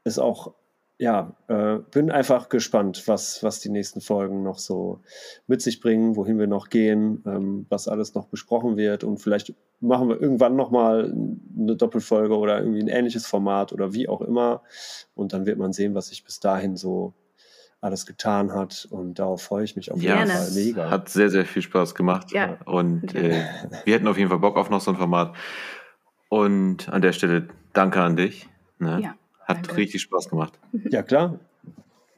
[0.03, 0.53] Ist auch
[0.99, 5.01] ja, äh, bin einfach gespannt, was, was die nächsten Folgen noch so
[5.45, 9.53] mit sich bringen, wohin wir noch gehen, ähm, was alles noch besprochen wird und vielleicht
[9.79, 11.13] machen wir irgendwann nochmal
[11.55, 14.63] eine Doppelfolge oder irgendwie ein ähnliches Format oder wie auch immer
[15.13, 17.13] und dann wird man sehen, was sich bis dahin so
[17.79, 20.31] alles getan hat und darauf freue ich mich auf jeden Gerne.
[20.33, 20.89] Fall mega.
[20.89, 22.57] Hat sehr, sehr viel Spaß gemacht ja.
[22.65, 23.45] und äh,
[23.85, 25.35] wir hätten auf jeden Fall Bock auf noch so ein Format
[26.27, 28.49] und an der Stelle danke an dich.
[28.79, 28.99] Ne?
[29.03, 29.15] Ja.
[29.47, 29.77] Hat Danke.
[29.77, 30.59] richtig Spaß gemacht.
[30.91, 31.39] Ja, klar.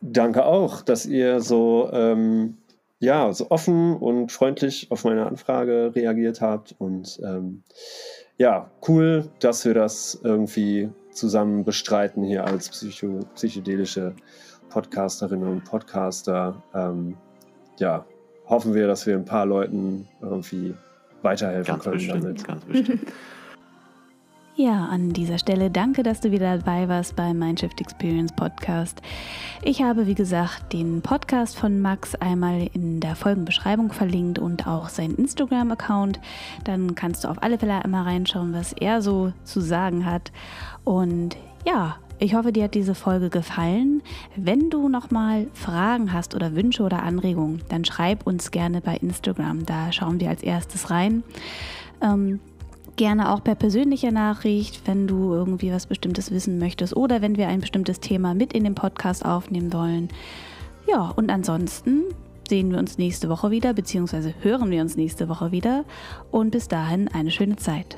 [0.01, 2.57] Danke auch, dass ihr so, ähm,
[2.99, 6.76] ja, so offen und freundlich auf meine Anfrage reagiert habt.
[6.80, 7.64] Und ähm,
[8.38, 14.15] ja, cool, dass wir das irgendwie zusammen bestreiten hier als psycho psychedelische
[14.69, 16.64] Podcasterinnen und Podcaster.
[16.73, 17.18] Ähm,
[17.77, 18.06] ja,
[18.47, 20.73] hoffen wir, dass wir ein paar Leuten irgendwie
[21.22, 22.43] weiterhelfen ganz können bestimmt, damit.
[22.47, 23.01] Ganz bestimmt.
[24.55, 29.01] Ja, an dieser Stelle danke, dass du wieder dabei warst beim Mindshift Experience Podcast.
[29.63, 34.89] Ich habe, wie gesagt, den Podcast von Max einmal in der Folgenbeschreibung verlinkt und auch
[34.89, 36.19] seinen Instagram-Account.
[36.65, 40.34] Dann kannst du auf alle Fälle einmal reinschauen, was er so zu sagen hat.
[40.84, 44.01] Und ja, ich hoffe, dir hat diese Folge gefallen.
[44.35, 49.65] Wenn du nochmal Fragen hast oder Wünsche oder Anregungen, dann schreib uns gerne bei Instagram.
[49.65, 51.23] Da schauen wir als erstes rein.
[52.01, 52.41] Ähm,
[52.99, 57.47] gerne auch per persönlicher Nachricht, wenn du irgendwie was Bestimmtes wissen möchtest oder wenn wir
[57.47, 60.09] ein bestimmtes Thema mit in den Podcast aufnehmen wollen.
[60.85, 62.03] Ja, und ansonsten
[62.49, 65.85] sehen wir uns nächste Woche wieder, beziehungsweise hören wir uns nächste Woche wieder.
[66.30, 67.95] Und bis dahin eine schöne Zeit.